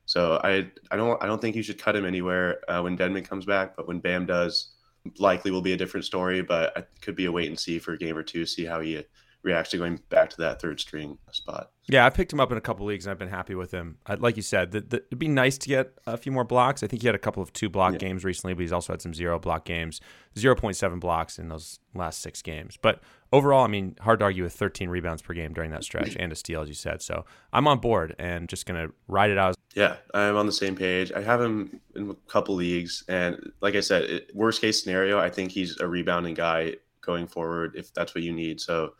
So 0.07 0.40
I 0.42 0.71
I 0.90 0.97
don't 0.97 1.21
I 1.23 1.27
don't 1.27 1.40
think 1.40 1.57
you 1.57 1.62
should 1.62 1.81
cut 1.81 1.97
him 1.97 2.07
anywhere 2.07 2.61
uh, 2.71 2.81
when 2.81 2.97
Dedmon 2.97 3.29
comes 3.29 3.45
back, 3.45 3.77
but 3.77 3.88
when 3.88 3.99
Bam 3.99 4.25
does, 4.25 4.73
likely 5.19 5.51
will 5.51 5.62
be 5.62 5.73
a 5.73 5.77
different 5.77 6.07
story. 6.07 6.42
But 6.42 6.77
it 6.77 6.88
could 7.01 7.16
be 7.16 7.27
a 7.27 7.33
wait 7.33 7.49
and 7.49 7.59
see 7.59 7.81
for 7.81 7.92
a 7.92 7.99
game 7.99 8.16
or 8.16 8.23
two, 8.23 8.47
see 8.47 8.64
how 8.64 8.81
he 8.81 9.03
to 9.44 9.77
going 9.79 10.01
back 10.09 10.31
to 10.31 10.37
that 10.38 10.61
third 10.61 10.81
string 10.81 11.18
spot. 11.31 11.70
Yeah, 11.88 12.05
I 12.05 12.11
picked 12.11 12.33
him 12.33 12.40
up 12.40 12.51
in 12.51 12.59
a 12.59 12.61
couple 12.61 12.85
leagues 12.85 13.07
and 13.07 13.12
I've 13.12 13.18
been 13.18 13.29
happy 13.29 13.55
with 13.55 13.70
him. 13.70 13.99
I, 14.07 14.14
like 14.14 14.37
you 14.37 14.42
said, 14.42 14.72
the, 14.72 14.81
the, 14.81 14.96
it'd 14.96 15.20
be 15.20 15.29
nice 15.29 15.57
to 15.59 15.68
get 15.68 15.92
a 16.07 16.16
few 16.16 16.33
more 16.33 16.42
blocks. 16.42 16.83
I 16.83 16.88
think 16.88 17.03
he 17.03 17.09
had 17.09 17.14
a 17.14 17.18
couple 17.18 17.42
of 17.42 17.53
two 17.53 17.68
block 17.68 17.92
yeah. 17.92 17.99
games 17.99 18.25
recently, 18.25 18.55
but 18.55 18.62
he's 18.62 18.72
also 18.72 18.92
had 18.92 19.01
some 19.01 19.14
zero 19.14 19.38
block 19.38 19.64
games, 19.64 20.01
0.7 20.35 20.99
blocks 20.99 21.38
in 21.38 21.49
those 21.49 21.79
last 21.94 22.22
six 22.22 22.42
games. 22.42 22.77
But 22.77 23.01
overall, 23.33 23.64
I 23.64 23.68
mean, 23.68 23.94
hard 24.01 24.18
to 24.18 24.25
argue 24.25 24.42
with 24.42 24.55
13 24.55 24.88
rebounds 24.88 25.22
per 25.22 25.33
game 25.33 25.53
during 25.53 25.70
that 25.70 25.85
stretch 25.85 26.16
and 26.18 26.33
a 26.33 26.35
steal, 26.35 26.62
as 26.62 26.68
you 26.68 26.75
said. 26.75 27.01
So 27.03 27.25
I'm 27.53 27.68
on 27.68 27.79
board 27.79 28.16
and 28.18 28.49
just 28.49 28.66
going 28.66 28.85
to 28.85 28.92
ride 29.07 29.31
it 29.31 29.38
out. 29.38 29.55
Yeah, 29.77 29.96
I'm 30.12 30.37
on 30.37 30.46
the 30.46 30.53
same 30.53 30.75
page. 30.75 31.12
I 31.12 31.22
have 31.22 31.40
him 31.40 31.81
in 31.94 32.11
a 32.11 32.14
couple 32.29 32.57
leagues. 32.57 33.05
And 33.07 33.53
like 33.61 33.77
I 33.77 33.81
said, 33.81 34.03
it, 34.05 34.31
worst 34.35 34.61
case 34.61 34.83
scenario, 34.83 35.20
I 35.20 35.31
think 35.31 35.53
he's 35.53 35.79
a 35.79 35.87
rebounding 35.87 36.35
guy 36.35 36.77
going 37.01 37.29
forward 37.29 37.77
if 37.77 37.94
that's 37.94 38.14
what 38.14 38.25
you 38.25 38.33
need. 38.33 38.61
So 38.61 38.94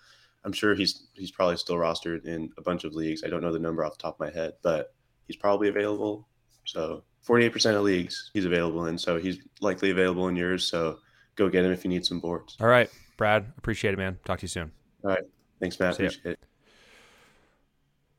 I'm 0.47 0.53
sure 0.53 0.77
he's 0.77 1.09
he's 1.15 1.33
probably 1.33 1.57
still 1.57 1.75
rostered 1.75 2.25
in 2.25 2.51
a 2.57 2.63
bunch 2.63 2.85
of 2.85 2.95
leagues. 2.95 3.25
I 3.25 3.29
don't 3.29 3.43
know 3.43 3.53
the 3.53 3.59
number 3.59 3.85
off 3.85 3.99
the 3.99 4.03
top 4.03 4.15
of 4.15 4.21
my 4.21 4.31
head, 4.31 4.53
but 4.63 4.95
he's 5.27 5.37
probably 5.37 5.69
available. 5.69 6.29
So 6.65 7.03
48% 7.27 7.75
of 7.75 7.83
leagues 7.83 8.31
he's 8.33 8.45
available 8.45 8.87
in. 8.87 8.97
So 8.97 9.19
he's 9.19 9.39
likely 9.61 9.91
available 9.91 10.29
in 10.29 10.37
yours. 10.37 10.65
So 10.65 11.01
go 11.35 11.49
get 11.49 11.65
him 11.65 11.73
if 11.73 11.85
you 11.85 11.91
need 11.91 12.07
some 12.07 12.21
boards. 12.21 12.57
All 12.61 12.69
right, 12.69 12.89
Brad. 13.17 13.53
Appreciate 13.59 13.93
it, 13.93 13.97
man. 13.97 14.19
Talk 14.25 14.39
to 14.39 14.45
you 14.45 14.49
soon. 14.49 14.71
All 15.03 15.11
right. 15.11 15.25
Thanks, 15.61 15.81
Matt. 15.81 15.97
See 15.97 16.05
appreciate 16.05 16.33
it. 16.33 16.39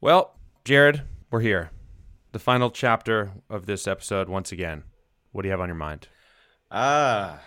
Well, 0.02 0.36
Jared, 0.66 1.04
we're 1.32 1.40
here. 1.40 1.72
The 2.34 2.40
final 2.40 2.70
chapter 2.70 3.32
of 3.50 3.68
this 3.68 3.88
episode 3.88 4.28
once 4.28 4.52
again. 4.52 4.84
What 5.32 5.44
do 5.44 5.48
you 5.48 5.52
have 5.52 5.62
on 5.62 5.70
your 5.70 5.76
mind? 5.76 6.10
Ah. 6.70 7.40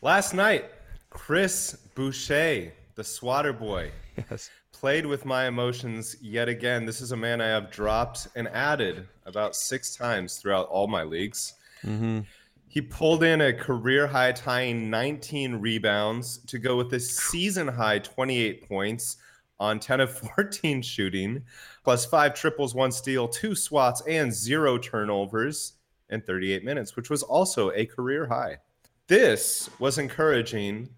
Last 0.00 0.32
night, 0.32 0.64
Chris 1.10 1.76
Boucher 1.94 2.72
the 3.00 3.04
Swatter 3.04 3.54
Boy. 3.54 3.90
Yes. 4.30 4.50
Played 4.72 5.06
with 5.06 5.24
my 5.24 5.46
emotions 5.46 6.16
yet 6.20 6.50
again. 6.50 6.84
This 6.84 7.00
is 7.00 7.12
a 7.12 7.16
man 7.16 7.40
I 7.40 7.46
have 7.46 7.70
dropped 7.70 8.28
and 8.36 8.46
added 8.48 9.08
about 9.24 9.56
six 9.56 9.96
times 9.96 10.36
throughout 10.36 10.68
all 10.68 10.86
my 10.86 11.02
leagues. 11.02 11.54
Mm-hmm. 11.82 12.20
He 12.68 12.82
pulled 12.82 13.24
in 13.24 13.40
a 13.40 13.54
career 13.54 14.06
high 14.06 14.32
tying 14.32 14.90
19 14.90 15.54
rebounds 15.54 16.44
to 16.44 16.58
go 16.58 16.76
with 16.76 16.92
a 16.92 17.00
season 17.00 17.68
high 17.68 18.00
28 18.00 18.68
points 18.68 19.16
on 19.58 19.80
10 19.80 20.00
of 20.00 20.18
14 20.36 20.82
shooting, 20.82 21.42
plus 21.82 22.04
five 22.04 22.34
triples, 22.34 22.74
one 22.74 22.92
steal, 22.92 23.26
two 23.26 23.54
swats, 23.54 24.02
and 24.06 24.30
zero 24.30 24.76
turnovers 24.76 25.72
in 26.10 26.20
38 26.20 26.66
minutes, 26.66 26.96
which 26.96 27.08
was 27.08 27.22
also 27.22 27.70
a 27.70 27.86
career 27.86 28.26
high. 28.26 28.58
This 29.06 29.70
was 29.78 29.96
encouraging 29.96 30.90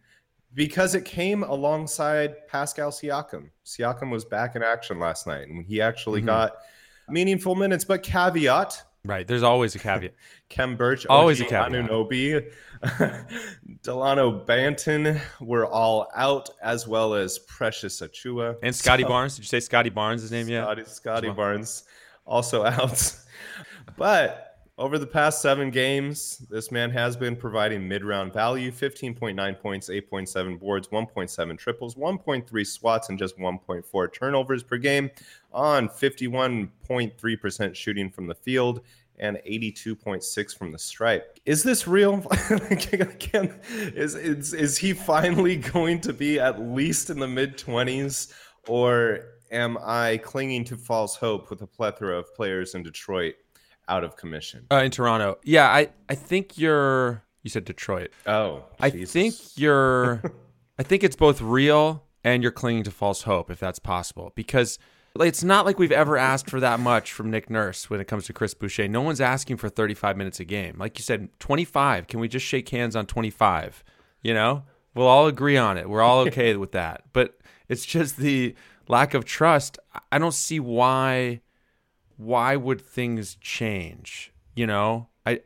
because 0.54 0.94
it 0.94 1.04
came 1.04 1.42
alongside 1.42 2.46
Pascal 2.46 2.90
Siakam. 2.90 3.50
Siakam 3.64 4.10
was 4.10 4.24
back 4.24 4.56
in 4.56 4.62
action 4.62 4.98
last 4.98 5.26
night, 5.26 5.48
and 5.48 5.64
he 5.64 5.80
actually 5.80 6.20
mm-hmm. 6.20 6.26
got 6.26 6.56
meaningful 7.08 7.54
minutes. 7.54 7.84
But 7.84 8.02
caveat, 8.02 8.82
right? 9.04 9.26
There's 9.26 9.42
always 9.42 9.74
a 9.74 9.78
caveat. 9.78 10.14
Khem 10.48 10.76
Birch, 10.76 11.06
always 11.06 11.40
OG 11.40 11.46
a 11.46 11.50
caveat. 11.50 11.72
Anunoby, 11.88 12.52
Delano 13.82 14.44
Banton 14.44 15.20
were 15.40 15.66
all 15.66 16.08
out, 16.14 16.50
as 16.62 16.86
well 16.86 17.14
as 17.14 17.38
Precious 17.38 18.00
Achiuwa 18.00 18.56
and 18.62 18.74
Scottie 18.74 19.04
so, 19.04 19.08
Barnes. 19.08 19.36
Did 19.36 19.42
you 19.42 19.48
say 19.48 19.60
Scottie 19.60 19.90
Barnes' 19.90 20.30
name? 20.30 20.48
Yeah, 20.48 20.64
Scottie, 20.64 20.84
Scottie 20.84 21.30
Barnes 21.30 21.84
also 22.26 22.64
out, 22.66 23.16
but 23.96 24.51
over 24.78 24.98
the 24.98 25.06
past 25.06 25.42
seven 25.42 25.70
games, 25.70 26.38
this 26.48 26.70
man 26.72 26.90
has 26.90 27.16
been 27.16 27.36
providing 27.36 27.86
mid 27.86 28.04
round 28.04 28.32
value 28.32 28.72
15.9 28.72 29.60
points, 29.60 29.90
8.7 29.90 30.58
boards, 30.58 30.88
1.7 30.88 31.58
triples, 31.58 31.94
1.3 31.94 32.66
swats, 32.66 33.08
and 33.10 33.18
just 33.18 33.38
1.4 33.38 34.12
turnovers 34.12 34.62
per 34.62 34.78
game 34.78 35.10
on 35.52 35.88
51.3% 35.88 37.74
shooting 37.74 38.10
from 38.10 38.26
the 38.26 38.34
field 38.34 38.80
and 39.18 39.36
82.6 39.46 40.56
from 40.56 40.72
the 40.72 40.78
stripe. 40.78 41.38
Is 41.44 41.62
this 41.62 41.86
real? 41.86 42.26
is, 42.50 44.14
is, 44.14 44.54
is 44.54 44.78
he 44.78 44.94
finally 44.94 45.56
going 45.56 46.00
to 46.00 46.14
be 46.14 46.40
at 46.40 46.60
least 46.60 47.10
in 47.10 47.18
the 47.18 47.28
mid 47.28 47.58
20s? 47.58 48.32
Or 48.66 49.20
am 49.50 49.76
I 49.82 50.16
clinging 50.24 50.64
to 50.64 50.76
false 50.76 51.14
hope 51.14 51.50
with 51.50 51.60
a 51.60 51.66
plethora 51.66 52.18
of 52.18 52.34
players 52.34 52.74
in 52.74 52.82
Detroit 52.82 53.34
out 53.88 54.04
of 54.04 54.16
commission. 54.16 54.66
Uh, 54.70 54.82
in 54.84 54.90
Toronto, 54.90 55.38
yeah, 55.44 55.68
I 55.68 55.88
I 56.08 56.14
think 56.14 56.58
you're. 56.58 57.22
You 57.42 57.50
said 57.50 57.64
Detroit. 57.64 58.10
Oh, 58.26 58.64
I 58.78 58.90
think 58.90 59.34
you're. 59.56 60.22
I 60.78 60.82
think 60.84 61.04
it's 61.04 61.16
both 61.16 61.40
real 61.40 62.04
and 62.24 62.42
you're 62.42 62.52
clinging 62.52 62.84
to 62.84 62.90
false 62.90 63.22
hope, 63.22 63.50
if 63.50 63.58
that's 63.58 63.78
possible, 63.78 64.32
because 64.34 64.78
it's 65.20 65.44
not 65.44 65.66
like 65.66 65.78
we've 65.78 65.92
ever 65.92 66.16
asked 66.16 66.48
for 66.48 66.60
that 66.60 66.80
much 66.80 67.12
from 67.12 67.30
Nick 67.30 67.50
Nurse 67.50 67.90
when 67.90 68.00
it 68.00 68.06
comes 68.06 68.26
to 68.26 68.32
Chris 68.32 68.54
Boucher. 68.54 68.88
No 68.88 69.02
one's 69.02 69.20
asking 69.20 69.58
for 69.58 69.68
35 69.68 70.16
minutes 70.16 70.40
a 70.40 70.44
game. 70.44 70.76
Like 70.78 70.98
you 70.98 71.02
said, 71.02 71.28
25. 71.40 72.06
Can 72.06 72.20
we 72.20 72.28
just 72.28 72.46
shake 72.46 72.68
hands 72.70 72.96
on 72.96 73.06
25? 73.06 73.84
You 74.22 74.34
know, 74.34 74.62
we'll 74.94 75.06
all 75.06 75.26
agree 75.26 75.56
on 75.56 75.76
it. 75.76 75.88
We're 75.88 76.02
all 76.02 76.20
okay 76.28 76.56
with 76.56 76.72
that. 76.72 77.04
But 77.12 77.38
it's 77.68 77.84
just 77.84 78.16
the 78.16 78.54
lack 78.88 79.14
of 79.14 79.24
trust. 79.24 79.78
I 80.10 80.18
don't 80.18 80.34
see 80.34 80.60
why 80.60 81.40
why 82.22 82.56
would 82.56 82.80
things 82.80 83.36
change? 83.36 84.32
You 84.54 84.66
know, 84.66 85.08
I 85.26 85.40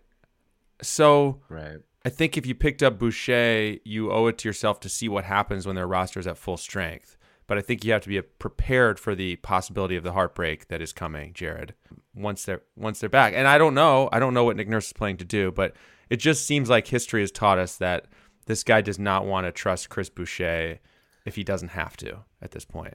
so 0.83 1.41
right. 1.49 1.79
I 2.05 2.09
think 2.09 2.37
if 2.37 2.47
you 2.47 2.55
picked 2.55 2.83
up 2.83 2.99
Boucher, 2.99 3.79
you 3.85 4.13
owe 4.13 4.27
it 4.29 4.39
to 4.39 4.49
yourself 4.49 4.79
to 4.81 4.89
see 4.89 5.09
what 5.09 5.25
happens 5.25 5.67
when 5.67 5.75
their 5.75 5.89
roster 5.89 6.21
is 6.21 6.27
at 6.27 6.39
full 6.39 6.57
strength. 6.57 7.17
But 7.49 7.59
I 7.59 7.63
think 7.63 7.85
you 7.85 7.93
have 7.93 8.03
to 8.03 8.09
be 8.09 8.21
prepared 8.21 8.99
for 8.99 9.15
the 9.15 9.37
possibility 9.37 9.97
of 9.97 10.05
the 10.05 10.13
heartbreak 10.13 10.69
that 10.69 10.83
is 10.83 10.93
coming, 10.93 11.33
Jared. 11.33 11.75
Once 12.15 12.45
they're 12.45 12.63
once 12.77 13.01
they're 13.01 13.09
back, 13.09 13.35
and 13.35 13.49
I 13.49 13.59
don't 13.59 13.75
know, 13.75 14.09
I 14.13 14.19
don't 14.19 14.35
know 14.35 14.45
what 14.45 14.57
Nick 14.57 14.69
Nurse 14.69 14.89
is 14.89 14.93
planning 14.93 15.17
to 15.19 15.25
do, 15.25 15.53
but 15.53 15.75
it 16.11 16.17
just 16.17 16.47
seems 16.47 16.69
like 16.69 16.87
history 16.87 17.23
has 17.23 17.31
taught 17.31 17.59
us 17.59 17.77
that 17.77 18.07
this 18.47 18.63
guy 18.63 18.81
does 18.81 18.99
not 18.99 19.27
want 19.27 19.47
to 19.47 19.53
trust 19.53 19.89
Chris 19.89 20.09
Boucher 20.09 20.79
if 21.25 21.35
he 21.35 21.45
doesn't 21.45 21.71
have 21.71 21.97
to 21.99 22.25
at 22.41 22.53
this 22.53 22.65
point. 22.65 22.95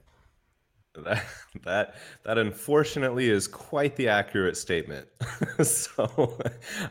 That 0.96 1.24
that 1.64 1.96
that 2.24 2.38
unfortunately 2.38 3.30
is 3.30 3.48
quite 3.48 3.96
the 3.96 4.10
accurate 4.10 4.58
statement. 4.58 5.08
so 5.64 6.38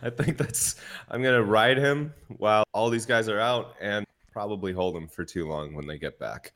I 0.02 0.10
think 0.10 0.38
that's 0.38 0.76
I'm 1.10 1.22
gonna 1.22 1.42
ride 1.42 1.76
him 1.76 2.14
while 2.28 2.64
all 2.72 2.90
these 2.90 3.06
guys 3.06 3.28
are 3.28 3.40
out 3.40 3.74
and 3.80 4.06
probably 4.32 4.72
hold 4.72 4.96
him 4.96 5.06
for 5.06 5.24
too 5.24 5.46
long 5.46 5.74
when 5.74 5.86
they 5.86 5.98
get 5.98 6.18
back. 6.18 6.52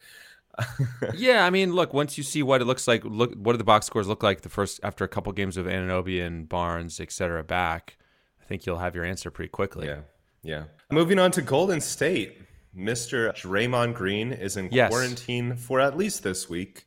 yeah, 1.15 1.45
I 1.45 1.51
mean, 1.51 1.73
look, 1.73 1.93
once 1.93 2.17
you 2.17 2.25
see 2.25 2.43
what 2.43 2.63
it 2.63 2.65
looks 2.65 2.87
like, 2.87 3.05
look 3.05 3.35
what 3.35 3.53
do 3.53 3.59
the 3.59 3.65
box 3.65 3.87
scores 3.87 4.07
look 4.07 4.23
like 4.23 4.43
the 4.43 4.49
first 4.49 4.81
after 4.83 5.05
a 5.05 5.09
couple 5.09 5.33
games 5.33 5.57
of 5.57 5.67
Anunoby 5.67 6.25
and 6.25 6.49
Barnes, 6.49 7.01
et 7.01 7.13
cetera, 7.13 7.43
back, 7.43 7.99
I 8.41 8.45
think 8.45 8.65
you'll 8.65 8.79
have 8.79 8.95
your 8.95 9.05
answer 9.05 9.31
pretty 9.31 9.51
quickly. 9.51 9.87
Yeah. 9.87 10.01
Yeah. 10.43 10.65
Moving 10.91 11.19
on 11.19 11.31
to 11.33 11.43
Golden 11.43 11.81
State. 11.81 12.39
Mr. 12.77 13.33
Draymond 13.35 13.95
Green 13.95 14.33
is 14.33 14.57
in 14.57 14.69
yes. 14.73 14.91
quarantine 14.91 15.57
for 15.57 15.81
at 15.81 15.97
least 15.97 16.23
this 16.23 16.49
week. 16.49 16.87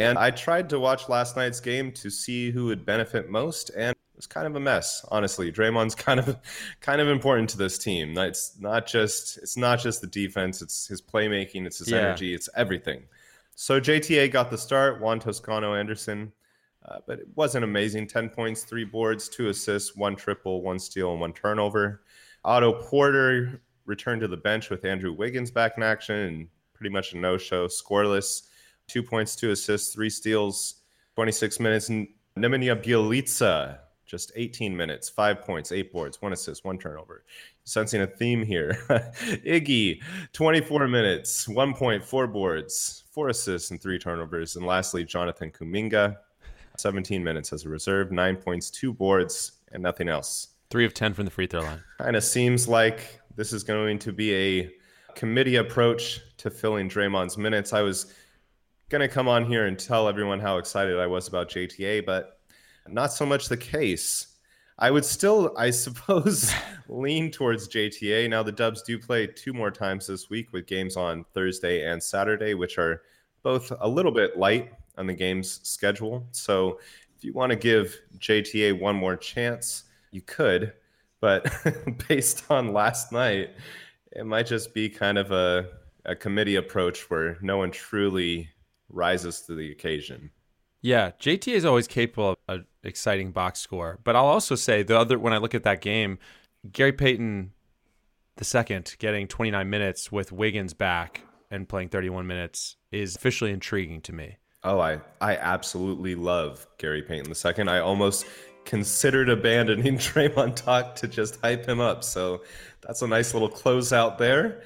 And 0.00 0.18
I 0.18 0.30
tried 0.30 0.68
to 0.70 0.80
watch 0.80 1.08
last 1.08 1.36
night's 1.36 1.60
game 1.60 1.92
to 1.92 2.10
see 2.10 2.50
who 2.50 2.66
would 2.66 2.84
benefit 2.86 3.28
most, 3.28 3.70
and 3.70 3.90
it 3.90 4.16
was 4.16 4.26
kind 4.26 4.46
of 4.46 4.56
a 4.56 4.60
mess, 4.60 5.04
honestly. 5.10 5.52
Draymond's 5.52 5.94
kind 6.06 6.20
of 6.20 6.36
kind 6.80 7.00
of 7.00 7.08
important 7.08 7.48
to 7.50 7.58
this 7.58 7.78
team. 7.78 8.16
It's 8.16 8.58
not 8.58 8.86
just 8.86 9.38
it's 9.38 9.56
not 9.56 9.80
just 9.80 10.00
the 10.00 10.06
defense, 10.06 10.62
it's 10.62 10.86
his 10.86 11.02
playmaking, 11.02 11.66
it's 11.66 11.78
his 11.78 11.90
yeah. 11.90 11.98
energy, 11.98 12.34
it's 12.34 12.48
everything. 12.56 13.02
So 13.54 13.78
JTA 13.80 14.32
got 14.32 14.50
the 14.50 14.56
start, 14.56 15.00
Juan 15.02 15.20
Toscano 15.20 15.74
Anderson, 15.74 16.32
uh, 16.88 16.98
but 17.06 17.18
it 17.18 17.28
wasn't 17.34 17.64
amazing. 17.64 18.06
10 18.06 18.30
points, 18.30 18.62
three 18.62 18.86
boards, 18.86 19.28
two 19.28 19.48
assists, 19.48 19.94
one 19.94 20.16
triple, 20.16 20.62
one 20.62 20.78
steal, 20.78 21.12
and 21.12 21.20
one 21.20 21.34
turnover. 21.34 22.00
Otto 22.42 22.72
Porter 22.72 23.60
returned 23.84 24.22
to 24.22 24.28
the 24.28 24.36
bench 24.36 24.70
with 24.70 24.86
Andrew 24.86 25.12
Wiggins 25.12 25.50
back 25.50 25.74
in 25.76 25.82
action 25.82 26.16
and 26.16 26.48
pretty 26.72 26.90
much 26.90 27.12
a 27.12 27.18
no-show, 27.18 27.66
scoreless 27.66 28.48
two 28.90 29.02
points, 29.02 29.36
two 29.36 29.50
assists, 29.50 29.94
three 29.94 30.10
steals, 30.10 30.82
26 31.14 31.60
minutes. 31.60 31.88
Nemanja 31.88 32.82
Bjelica, 32.82 33.78
just 34.06 34.32
18 34.34 34.76
minutes, 34.76 35.08
five 35.08 35.42
points, 35.42 35.70
eight 35.70 35.92
boards, 35.92 36.20
one 36.20 36.32
assist, 36.32 36.64
one 36.64 36.78
turnover. 36.78 37.24
Sensing 37.64 38.02
a 38.02 38.06
theme 38.06 38.42
here. 38.42 38.76
Iggy, 39.46 40.02
24 40.32 40.88
minutes, 40.88 41.48
one 41.48 41.72
point, 41.74 42.02
four 42.02 42.26
boards, 42.26 43.04
four 43.12 43.28
assists, 43.28 43.70
and 43.70 43.80
three 43.80 43.98
turnovers. 43.98 44.56
And 44.56 44.66
lastly, 44.66 45.04
Jonathan 45.04 45.50
Kuminga, 45.52 46.16
17 46.76 47.22
minutes 47.22 47.52
as 47.52 47.64
a 47.64 47.68
reserve, 47.68 48.10
nine 48.10 48.36
points, 48.36 48.70
two 48.70 48.92
boards, 48.92 49.52
and 49.72 49.82
nothing 49.82 50.08
else. 50.08 50.48
Three 50.70 50.84
of 50.84 50.94
10 50.94 51.14
from 51.14 51.24
the 51.24 51.30
free 51.30 51.46
throw 51.46 51.60
line. 51.60 51.82
Kind 51.98 52.16
of 52.16 52.24
seems 52.24 52.66
like 52.66 53.20
this 53.36 53.52
is 53.52 53.62
going 53.62 53.98
to 54.00 54.12
be 54.12 54.34
a 54.34 54.70
committee 55.14 55.56
approach 55.56 56.20
to 56.38 56.50
filling 56.50 56.88
Draymond's 56.88 57.36
minutes. 57.36 57.72
I 57.72 57.82
was 57.82 58.14
going 58.90 59.00
to 59.00 59.08
come 59.08 59.28
on 59.28 59.44
here 59.44 59.66
and 59.66 59.78
tell 59.78 60.08
everyone 60.08 60.40
how 60.40 60.58
excited 60.58 60.98
I 60.98 61.06
was 61.06 61.28
about 61.28 61.48
JTA, 61.48 62.04
but 62.04 62.40
not 62.88 63.12
so 63.12 63.24
much 63.24 63.48
the 63.48 63.56
case. 63.56 64.26
I 64.80 64.90
would 64.90 65.04
still, 65.04 65.54
I 65.56 65.70
suppose, 65.70 66.52
lean 66.88 67.30
towards 67.30 67.68
JTA. 67.68 68.28
Now, 68.28 68.42
the 68.42 68.50
Dubs 68.50 68.82
do 68.82 68.98
play 68.98 69.28
two 69.28 69.52
more 69.52 69.70
times 69.70 70.08
this 70.08 70.28
week 70.28 70.52
with 70.52 70.66
games 70.66 70.96
on 70.96 71.24
Thursday 71.34 71.88
and 71.88 72.02
Saturday, 72.02 72.54
which 72.54 72.78
are 72.78 73.02
both 73.44 73.72
a 73.80 73.88
little 73.88 74.10
bit 74.10 74.36
light 74.36 74.72
on 74.98 75.06
the 75.06 75.14
game's 75.14 75.60
schedule. 75.62 76.26
So, 76.32 76.80
if 77.16 77.22
you 77.22 77.32
want 77.32 77.50
to 77.50 77.56
give 77.56 77.96
JTA 78.18 78.80
one 78.80 78.96
more 78.96 79.16
chance, 79.16 79.84
you 80.10 80.22
could. 80.22 80.72
But 81.20 81.46
based 82.08 82.50
on 82.50 82.72
last 82.72 83.12
night, 83.12 83.50
it 84.10 84.26
might 84.26 84.46
just 84.46 84.74
be 84.74 84.88
kind 84.88 85.16
of 85.16 85.30
a, 85.30 85.68
a 86.06 86.16
committee 86.16 86.56
approach 86.56 87.08
where 87.08 87.38
no 87.40 87.58
one 87.58 87.70
truly 87.70 88.48
rises 88.90 89.40
to 89.42 89.54
the 89.54 89.70
occasion. 89.70 90.30
Yeah, 90.82 91.10
JTA 91.20 91.54
is 91.54 91.64
always 91.64 91.86
capable 91.86 92.30
of 92.30 92.36
an 92.48 92.66
exciting 92.82 93.32
box 93.32 93.60
score. 93.60 93.98
But 94.02 94.16
I'll 94.16 94.26
also 94.26 94.54
say 94.54 94.82
the 94.82 94.98
other 94.98 95.18
when 95.18 95.32
I 95.32 95.38
look 95.38 95.54
at 95.54 95.64
that 95.64 95.80
game, 95.80 96.18
Gary 96.72 96.92
Payton 96.92 97.52
the 98.36 98.44
second 98.44 98.96
getting 98.98 99.28
29 99.28 99.68
minutes 99.68 100.10
with 100.10 100.32
Wiggins 100.32 100.72
back 100.72 101.22
and 101.50 101.68
playing 101.68 101.90
31 101.90 102.26
minutes 102.26 102.76
is 102.90 103.14
officially 103.14 103.50
intriguing 103.50 104.00
to 104.00 104.14
me. 104.14 104.38
Oh, 104.64 104.80
I 104.80 105.00
I 105.20 105.36
absolutely 105.36 106.14
love 106.14 106.66
Gary 106.78 107.02
Payton 107.02 107.28
the 107.28 107.34
second. 107.34 107.68
I 107.68 107.80
almost 107.80 108.24
considered 108.64 109.28
abandoning 109.28 109.98
Draymond 109.98 110.56
Talk 110.56 110.94
to 110.96 111.08
just 111.08 111.38
hype 111.42 111.66
him 111.66 111.80
up. 111.80 112.02
So 112.02 112.42
that's 112.80 113.02
a 113.02 113.06
nice 113.06 113.34
little 113.34 113.50
closeout 113.50 114.16
there. 114.16 114.62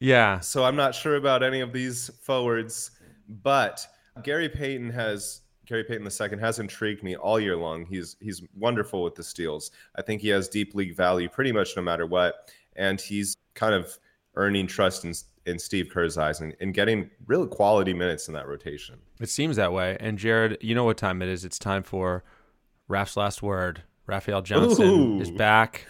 Yeah. 0.00 0.40
So 0.40 0.64
I'm 0.64 0.76
not 0.76 0.94
sure 0.94 1.16
about 1.16 1.42
any 1.42 1.60
of 1.60 1.72
these 1.72 2.10
forwards, 2.22 2.92
but 3.42 3.86
Gary 4.22 4.48
Payton 4.48 4.90
has 4.90 5.42
Gary 5.66 5.84
Payton 5.84 6.06
II 6.06 6.38
has 6.38 6.58
intrigued 6.58 7.02
me 7.02 7.16
all 7.16 7.38
year 7.40 7.56
long. 7.56 7.86
He's 7.86 8.16
he's 8.20 8.42
wonderful 8.56 9.02
with 9.02 9.14
the 9.14 9.22
steals. 9.22 9.70
I 9.96 10.02
think 10.02 10.20
he 10.20 10.28
has 10.28 10.48
deep 10.48 10.74
league 10.74 10.96
value 10.96 11.28
pretty 11.28 11.52
much 11.52 11.76
no 11.76 11.82
matter 11.82 12.06
what, 12.06 12.50
and 12.76 13.00
he's 13.00 13.36
kind 13.54 13.74
of 13.74 13.98
earning 14.34 14.66
trust 14.66 15.04
in 15.04 15.14
in 15.46 15.58
Steve 15.58 15.88
Kerr's 15.90 16.18
eyes 16.18 16.40
and, 16.40 16.54
and 16.60 16.72
getting 16.72 17.10
real 17.26 17.46
quality 17.46 17.92
minutes 17.92 18.28
in 18.28 18.34
that 18.34 18.46
rotation. 18.46 18.96
It 19.20 19.28
seems 19.28 19.56
that 19.56 19.72
way. 19.72 19.96
And 19.98 20.16
Jared, 20.18 20.58
you 20.60 20.74
know 20.74 20.84
what 20.84 20.96
time 20.96 21.20
it 21.20 21.28
is? 21.28 21.44
It's 21.44 21.58
time 21.58 21.82
for 21.82 22.22
Raf's 22.88 23.16
last 23.16 23.42
word. 23.42 23.82
Raphielle 24.08 24.44
Johnson 24.44 24.86
Ooh. 24.86 25.20
is 25.20 25.30
back. 25.30 25.86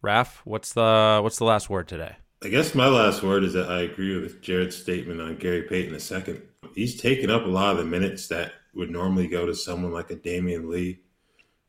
Raf, 0.00 0.42
what's 0.44 0.72
the 0.72 1.20
what's 1.22 1.38
the 1.38 1.44
last 1.44 1.70
word 1.70 1.86
today? 1.86 2.16
I 2.42 2.48
guess 2.48 2.74
my 2.74 2.88
last 2.88 3.22
word 3.22 3.44
is 3.44 3.52
that 3.52 3.70
I 3.70 3.82
agree 3.82 4.20
with 4.20 4.42
Jared's 4.42 4.76
statement 4.76 5.20
on 5.20 5.36
Gary 5.36 5.62
Payton 5.62 5.94
II. 5.94 6.40
He's 6.74 7.00
taken 7.00 7.30
up 7.30 7.44
a 7.44 7.48
lot 7.48 7.72
of 7.72 7.78
the 7.78 7.84
minutes 7.84 8.28
that 8.28 8.52
would 8.74 8.90
normally 8.90 9.28
go 9.28 9.44
to 9.46 9.54
someone 9.54 9.92
like 9.92 10.10
a 10.10 10.16
Damion 10.16 10.68
Lee 10.68 11.00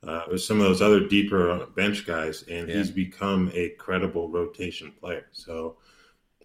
uh, 0.06 0.24
or 0.30 0.38
some 0.38 0.60
of 0.60 0.66
those 0.66 0.82
other 0.82 1.08
deeper 1.08 1.66
bench 1.76 2.06
guys, 2.06 2.44
and 2.50 2.70
yeah. 2.70 2.76
he's 2.76 2.92
become 2.92 3.52
a 3.54 3.70
credible 3.72 4.30
rotation 4.30 4.92
player. 5.00 5.26
So 5.32 5.78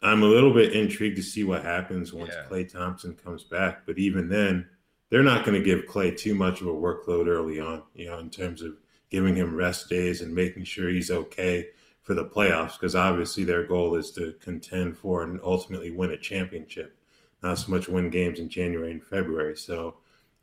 I'm 0.03 0.23
a 0.23 0.27
little 0.27 0.53
bit 0.53 0.75
intrigued 0.75 1.17
to 1.17 1.23
see 1.23 1.45
what 1.45 1.65
happens 1.65 2.13
once 2.13 2.33
yeah. 2.33 2.45
Klay 2.49 2.71
Thompson 2.71 3.15
comes 3.15 3.45
back. 3.45 3.87
But 3.87 3.99
even 3.99 4.29
then, 4.29 4.69
they're 5.11 5.23
not 5.23 5.45
going 5.45 5.59
to 5.59 5.65
give 5.65 5.87
Klay 5.87 6.17
too 6.17 6.35
much 6.35 6.61
of 6.61 6.67
a 6.67 6.73
workload 6.73 7.27
early 7.27 7.61
on, 7.61 7.83
you 7.95 8.07
know, 8.07 8.19
in 8.19 8.31
terms 8.31 8.63
of 8.63 8.77
giving 9.11 9.35
him 9.35 9.55
rest 9.55 9.89
days 9.89 10.21
and 10.21 10.35
making 10.35 10.65
sure 10.65 10.89
he's 10.89 11.11
okay 11.11 11.69
for 12.03 12.15
the 12.15 12.25
playoffs, 12.25 12.73
because 12.73 12.95
obviously 12.95 13.45
their 13.45 13.65
goal 13.65 13.95
is 13.95 14.11
to 14.11 14.35
contend 14.41 14.97
for 14.97 15.23
and 15.23 15.41
ultimately 15.43 15.91
win 15.91 16.11
a 16.11 16.17
championship, 16.17 16.98
not 17.43 17.59
so 17.59 17.71
much 17.71 17.89
win 17.89 18.11
games 18.11 18.39
in 18.39 18.49
January 18.49 18.91
and 18.91 19.03
February. 19.03 19.57
So 19.57 19.97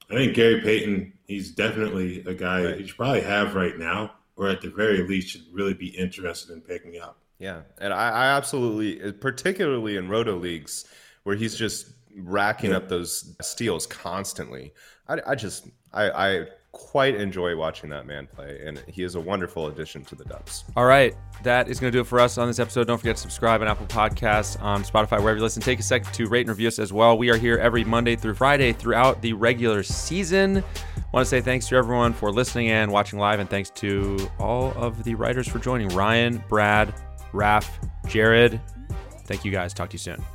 I 0.10 0.16
think 0.16 0.36
Gary 0.36 0.62
Payton, 0.62 1.14
he's 1.28 1.52
definitely 1.52 2.24
a 2.26 2.34
guy 2.34 2.64
right. 2.64 2.80
you 2.80 2.88
should 2.88 2.98
probably 2.98 3.22
have 3.22 3.56
right 3.56 3.78
now, 3.78 4.14
or 4.36 4.50
at 4.50 4.62
the 4.62 4.70
very 4.70 5.08
least, 5.08 5.30
should 5.30 5.46
really 5.52 5.74
be 5.74 5.88
interested 5.88 6.54
in 6.54 6.62
picking 6.62 7.00
up. 7.00 7.18
Yeah, 7.40 7.62
and 7.80 7.94
I, 7.94 8.10
I 8.10 8.26
absolutely, 8.38 9.12
particularly 9.14 9.98
in 9.98 10.08
roto 10.08 10.36
leagues, 10.36 10.86
where 11.24 11.36
he's 11.36 11.56
just 11.56 11.90
racking 12.16 12.72
yeah. 12.72 12.78
up 12.78 12.88
those 12.88 13.36
steals 13.42 13.86
constantly. 13.88 14.74
I, 15.08 15.18
I 15.28 15.36
just, 15.36 15.68
I, 15.94 16.10
I 16.10 16.46
quite 16.76 17.16
enjoy 17.16 17.56
watching 17.56 17.90
that 17.90 18.06
man 18.06 18.28
play, 18.28 18.60
and 18.66 18.84
he 18.88 19.04
is 19.04 19.16
a 19.16 19.20
wonderful 19.20 19.68
addition 19.68 20.04
to 20.04 20.14
the 20.14 20.26
Dubs. 20.26 20.66
All 20.76 20.84
right, 20.84 21.16
that 21.42 21.70
is 21.70 21.80
going 21.80 21.90
to 21.90 21.98
do 21.98 22.02
it 22.02 22.08
for 22.08 22.20
us 22.20 22.38
on 22.38 22.48
this 22.48 22.60
episode. 22.60 22.86
Don't 22.86 22.98
forget 22.98 23.16
to 23.16 23.22
subscribe 23.22 23.62
on 23.62 23.70
Apple 23.70 23.86
Podcasts, 23.86 24.62
on 24.62 24.84
Spotify, 24.84 25.22
wherever 25.22 25.38
you 25.38 25.42
listen. 25.42 25.62
Take 25.62 25.80
a 25.80 25.84
second 25.84 26.14
to 26.14 26.28
rate 26.28 26.42
and 26.42 26.50
review 26.50 26.68
us 26.68 26.78
as 26.78 26.92
well. 26.92 27.18
We 27.18 27.30
are 27.30 27.38
here 27.38 27.58
every 27.58 27.86
Monday 27.86 28.18
through 28.18 28.36
Friday 28.36 28.74
throughout 28.74 29.22
the 29.22 29.32
regular 29.32 29.84
season. 29.84 30.64
Want 31.14 31.24
to 31.24 31.30
say 31.30 31.40
thanks 31.40 31.70
to 31.70 31.78
everyone 31.78 32.12
for 32.12 32.30
listening 32.30 32.72
and 32.72 32.92
watching 32.92 33.20
live, 33.20 33.40
and 33.40 33.50
thanks 33.50 33.70
to 33.70 34.30
all 34.38 34.74
of 34.74 35.06
the 35.06 35.16
writers 35.16 35.48
for 35.48 35.60
joining 35.60 35.88
Ryan, 35.90 36.44
Brad, 36.50 36.94
Raf, 37.32 37.80
Jared. 38.06 38.60
Thank 39.28 39.46
you 39.46 39.52
guys. 39.52 39.74
Talk 39.74 39.90
to 39.92 39.94
you 39.94 40.00
soon. 40.00 40.35